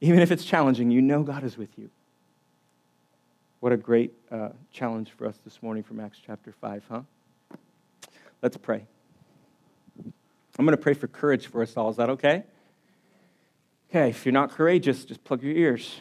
Even 0.03 0.21
if 0.21 0.31
it's 0.31 0.45
challenging, 0.45 0.91
you 0.91 1.01
know 1.01 1.23
God 1.23 1.43
is 1.43 1.57
with 1.57 1.79
you. 1.79 1.89
What 3.61 3.73
a 3.73 3.79
great 3.79 4.13
uh, 4.31 4.51
challenge 4.73 5.11
for 5.17 5.27
us 5.27 5.39
this 5.43 5.63
morning 5.63 5.83
from 5.83 6.01
Acts 6.01 6.19
chapter 6.25 6.53
5, 6.61 6.83
huh? 6.91 7.01
Let's 8.43 8.59
pray. 8.59 8.85
I'm 10.57 10.65
going 10.65 10.77
to 10.77 10.83
pray 10.83 10.95
for 10.95 11.09
courage 11.09 11.49
for 11.49 11.63
us 11.63 11.77
all. 11.77 11.91
Is 11.91 11.97
that 11.97 12.11
okay? 12.11 12.45
Okay, 13.91 14.11
if 14.11 14.25
you're 14.25 14.33
not 14.33 14.53
courageous, 14.53 15.05
just 15.05 15.25
plug 15.25 15.43
your 15.43 15.53
ears. 15.53 16.01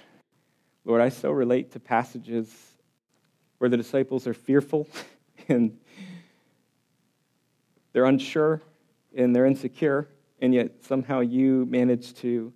Lord, 0.85 1.01
I 1.01 1.09
so 1.09 1.31
relate 1.31 1.71
to 1.71 1.79
passages 1.79 2.53
where 3.57 3.69
the 3.69 3.77
disciples 3.77 4.27
are 4.27 4.33
fearful 4.33 4.87
and 5.47 5.77
they're 7.93 8.05
unsure 8.05 8.61
and 9.15 9.35
they're 9.35 9.45
insecure, 9.45 10.07
and 10.39 10.53
yet 10.53 10.83
somehow 10.83 11.21
you 11.21 11.65
manage 11.69 12.13
to 12.15 12.53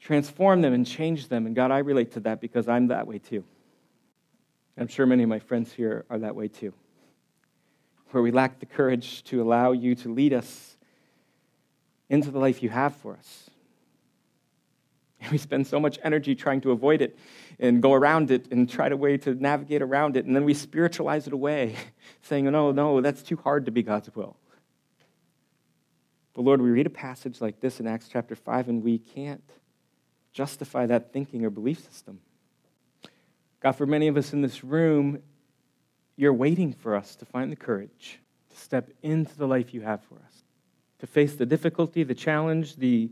transform 0.00 0.60
them 0.60 0.72
and 0.72 0.86
change 0.86 1.28
them. 1.28 1.46
And 1.46 1.54
God, 1.54 1.70
I 1.70 1.78
relate 1.78 2.12
to 2.12 2.20
that 2.20 2.40
because 2.40 2.68
I'm 2.68 2.88
that 2.88 3.06
way 3.06 3.18
too. 3.18 3.44
I'm 4.76 4.88
sure 4.88 5.06
many 5.06 5.24
of 5.24 5.28
my 5.28 5.40
friends 5.40 5.72
here 5.72 6.04
are 6.10 6.18
that 6.18 6.36
way 6.36 6.46
too, 6.46 6.72
where 8.10 8.22
we 8.22 8.30
lack 8.30 8.60
the 8.60 8.66
courage 8.66 9.24
to 9.24 9.42
allow 9.42 9.72
you 9.72 9.96
to 9.96 10.12
lead 10.12 10.32
us 10.32 10.77
into 12.08 12.30
the 12.30 12.38
life 12.38 12.62
you 12.62 12.70
have 12.70 12.94
for 12.96 13.14
us. 13.14 13.50
And 15.20 15.30
we 15.32 15.38
spend 15.38 15.66
so 15.66 15.80
much 15.80 15.98
energy 16.02 16.34
trying 16.34 16.60
to 16.62 16.70
avoid 16.70 17.02
it 17.02 17.18
and 17.58 17.82
go 17.82 17.92
around 17.92 18.30
it 18.30 18.50
and 18.50 18.68
try 18.68 18.88
to 18.88 18.96
way 18.96 19.16
to 19.18 19.34
navigate 19.34 19.82
around 19.82 20.16
it. 20.16 20.24
And 20.24 20.34
then 20.34 20.44
we 20.44 20.54
spiritualize 20.54 21.26
it 21.26 21.32
away, 21.32 21.76
saying, 22.22 22.46
oh, 22.46 22.50
no, 22.50 22.72
no, 22.72 23.00
that's 23.00 23.22
too 23.22 23.36
hard 23.36 23.66
to 23.66 23.72
be 23.72 23.82
God's 23.82 24.14
will. 24.14 24.36
But 26.34 26.42
Lord, 26.42 26.62
we 26.62 26.70
read 26.70 26.86
a 26.86 26.90
passage 26.90 27.40
like 27.40 27.60
this 27.60 27.80
in 27.80 27.86
Acts 27.88 28.08
chapter 28.08 28.36
5, 28.36 28.68
and 28.68 28.84
we 28.84 28.98
can't 28.98 29.42
justify 30.32 30.86
that 30.86 31.12
thinking 31.12 31.44
or 31.44 31.50
belief 31.50 31.80
system. 31.80 32.20
God, 33.60 33.72
for 33.72 33.86
many 33.86 34.06
of 34.06 34.16
us 34.16 34.32
in 34.32 34.40
this 34.40 34.62
room, 34.62 35.20
you're 36.16 36.32
waiting 36.32 36.72
for 36.72 36.94
us 36.94 37.16
to 37.16 37.24
find 37.24 37.50
the 37.50 37.56
courage 37.56 38.20
to 38.50 38.56
step 38.56 38.90
into 39.02 39.36
the 39.36 39.48
life 39.48 39.74
you 39.74 39.80
have 39.80 40.02
for 40.04 40.14
us, 40.16 40.27
to 40.98 41.06
face 41.06 41.34
the 41.34 41.46
difficulty, 41.46 42.02
the 42.02 42.14
challenge, 42.14 42.76
the 42.76 43.10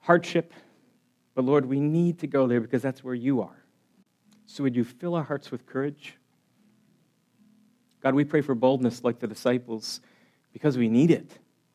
hardship, 0.00 0.52
but 1.34 1.44
Lord, 1.44 1.66
we 1.66 1.80
need 1.80 2.18
to 2.20 2.26
go 2.26 2.46
there 2.46 2.60
because 2.60 2.82
that's 2.82 3.04
where 3.04 3.14
you 3.14 3.42
are. 3.42 3.64
So 4.46 4.62
would 4.62 4.74
you 4.74 4.84
fill 4.84 5.14
our 5.14 5.24
hearts 5.24 5.50
with 5.50 5.66
courage? 5.66 6.16
God, 8.00 8.14
we 8.14 8.24
pray 8.24 8.40
for 8.40 8.54
boldness 8.54 9.04
like 9.04 9.18
the 9.18 9.26
disciples 9.26 10.00
because 10.52 10.78
we 10.78 10.88
need 10.88 11.10
it. 11.10 11.30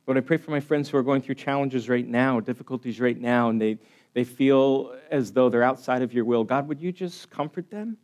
Lord, 0.07 0.17
I 0.17 0.21
pray 0.21 0.37
for 0.37 0.49
my 0.51 0.59
friends 0.59 0.89
who 0.89 0.97
are 0.97 1.03
going 1.03 1.21
through 1.21 1.35
challenges 1.35 1.87
right 1.89 2.07
now, 2.07 2.39
difficulties 2.39 2.99
right 2.99 3.19
now, 3.19 3.49
and 3.49 3.61
they, 3.61 3.77
they 4.13 4.23
feel 4.23 4.95
as 5.11 5.31
though 5.33 5.49
they're 5.49 5.61
outside 5.61 6.01
of 6.01 6.13
your 6.13 6.25
will. 6.25 6.43
God, 6.43 6.67
would 6.67 6.81
you 6.81 6.91
just 6.91 7.29
comfort 7.29 7.69
them? 7.69 7.97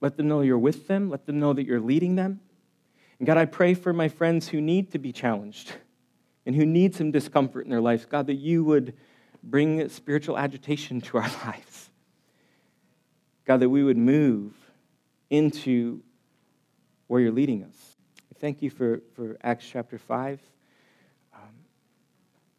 Let 0.00 0.16
them 0.16 0.28
know 0.28 0.42
you're 0.42 0.58
with 0.58 0.86
them. 0.86 1.10
Let 1.10 1.26
them 1.26 1.40
know 1.40 1.52
that 1.52 1.64
you're 1.64 1.80
leading 1.80 2.14
them. 2.14 2.40
And 3.20 3.26
God, 3.26 3.36
I 3.36 3.44
pray 3.44 3.74
for 3.74 3.92
my 3.92 4.08
friends 4.08 4.48
who 4.48 4.60
need 4.60 4.90
to 4.92 4.98
be 4.98 5.12
challenged 5.12 5.72
and 6.46 6.56
who 6.56 6.66
need 6.66 6.94
some 6.94 7.10
discomfort 7.10 7.66
in 7.66 7.70
their 7.70 7.80
lives. 7.80 8.06
God, 8.06 8.26
that 8.26 8.34
you 8.34 8.64
would 8.64 8.94
bring 9.42 9.88
spiritual 9.90 10.36
agitation 10.36 11.00
to 11.02 11.18
our 11.18 11.30
lives. 11.44 11.90
God, 13.44 13.60
that 13.60 13.68
we 13.68 13.84
would 13.84 13.98
move 13.98 14.54
into 15.28 16.02
where 17.06 17.20
you're 17.20 17.30
leading 17.30 17.62
us. 17.62 17.76
Thank 18.38 18.62
you 18.62 18.70
for, 18.70 19.02
for 19.14 19.36
Acts 19.42 19.66
chapter 19.70 19.98
5. 19.98 20.40
Um, 21.34 21.40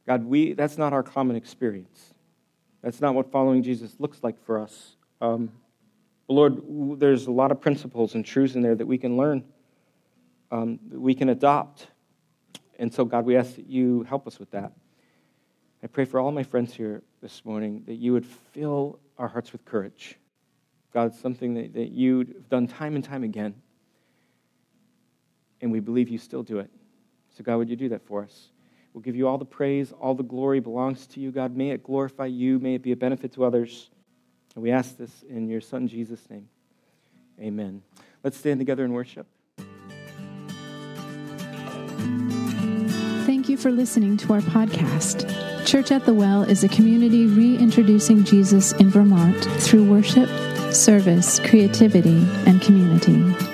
God, 0.05 0.23
we, 0.23 0.53
that's 0.53 0.77
not 0.77 0.93
our 0.93 1.01
common 1.01 1.35
experience. 1.35 2.13
That's 2.83 3.01
not 3.01 3.15
what 3.15 3.31
following 3.31 3.63
Jesus 3.63 3.95
looks 3.97 4.19
like 4.21 4.43
for 4.45 4.59
us. 4.59 4.95
Um, 5.21 5.51
Lord, 6.27 6.61
there's 6.99 7.25
a 7.25 7.31
lot 7.31 7.51
of 7.51 7.59
principles 7.59 8.13
and 8.13 8.23
truths 8.23 8.53
in 8.53 8.61
there 8.61 8.75
that 8.75 8.85
we 8.85 8.99
can 8.99 9.17
learn, 9.17 9.43
um, 10.51 10.79
we 10.91 11.15
can 11.15 11.29
adopt. 11.29 11.87
And 12.77 12.93
so, 12.93 13.05
God, 13.05 13.25
we 13.25 13.35
ask 13.35 13.55
that 13.55 13.67
you 13.67 14.03
help 14.03 14.27
us 14.27 14.39
with 14.39 14.51
that. 14.51 14.73
I 15.83 15.87
pray 15.87 16.05
for 16.05 16.19
all 16.19 16.31
my 16.31 16.43
friends 16.43 16.73
here 16.73 17.01
this 17.21 17.43
morning 17.43 17.83
that 17.87 17.95
you 17.95 18.13
would 18.13 18.25
fill 18.25 18.99
our 19.17 19.27
hearts 19.27 19.51
with 19.51 19.65
courage. 19.65 20.17
God, 20.93 21.15
something 21.15 21.53
that, 21.55 21.73
that 21.73 21.89
you've 21.89 22.49
done 22.49 22.67
time 22.67 22.95
and 22.95 23.03
time 23.03 23.23
again. 23.23 23.55
And 25.61 25.71
we 25.71 25.79
believe 25.79 26.09
you 26.09 26.17
still 26.17 26.43
do 26.43 26.59
it. 26.59 26.69
So, 27.35 27.43
God, 27.43 27.57
would 27.57 27.69
you 27.69 27.75
do 27.75 27.89
that 27.89 28.05
for 28.05 28.23
us? 28.23 28.49
We'll 28.93 29.01
give 29.01 29.15
you 29.15 29.27
all 29.27 29.37
the 29.37 29.45
praise, 29.45 29.93
all 29.93 30.13
the 30.13 30.23
glory 30.23 30.59
belongs 30.59 31.07
to 31.07 31.19
you, 31.19 31.31
God. 31.31 31.55
May 31.55 31.69
it 31.69 31.83
glorify 31.83 32.25
you, 32.25 32.59
may 32.59 32.75
it 32.75 32.81
be 32.81 32.91
a 32.91 32.95
benefit 32.95 33.33
to 33.33 33.45
others. 33.45 33.89
And 34.53 34.63
we 34.63 34.71
ask 34.71 34.97
this 34.97 35.23
in 35.29 35.47
your 35.47 35.61
Son, 35.61 35.87
Jesus' 35.87 36.29
name. 36.29 36.49
Amen. 37.39 37.81
Let's 38.23 38.37
stand 38.37 38.59
together 38.59 38.83
and 38.83 38.93
worship. 38.93 39.27
For 43.61 43.69
listening 43.69 44.17
to 44.17 44.33
our 44.33 44.41
podcast. 44.41 45.27
Church 45.67 45.91
at 45.91 46.03
the 46.05 46.13
Well 46.15 46.41
is 46.41 46.63
a 46.63 46.67
community 46.67 47.27
reintroducing 47.27 48.23
Jesus 48.23 48.71
in 48.73 48.89
Vermont 48.89 49.37
through 49.61 49.87
worship, 49.87 50.29
service, 50.73 51.39
creativity, 51.39 52.25
and 52.47 52.59
community. 52.59 53.50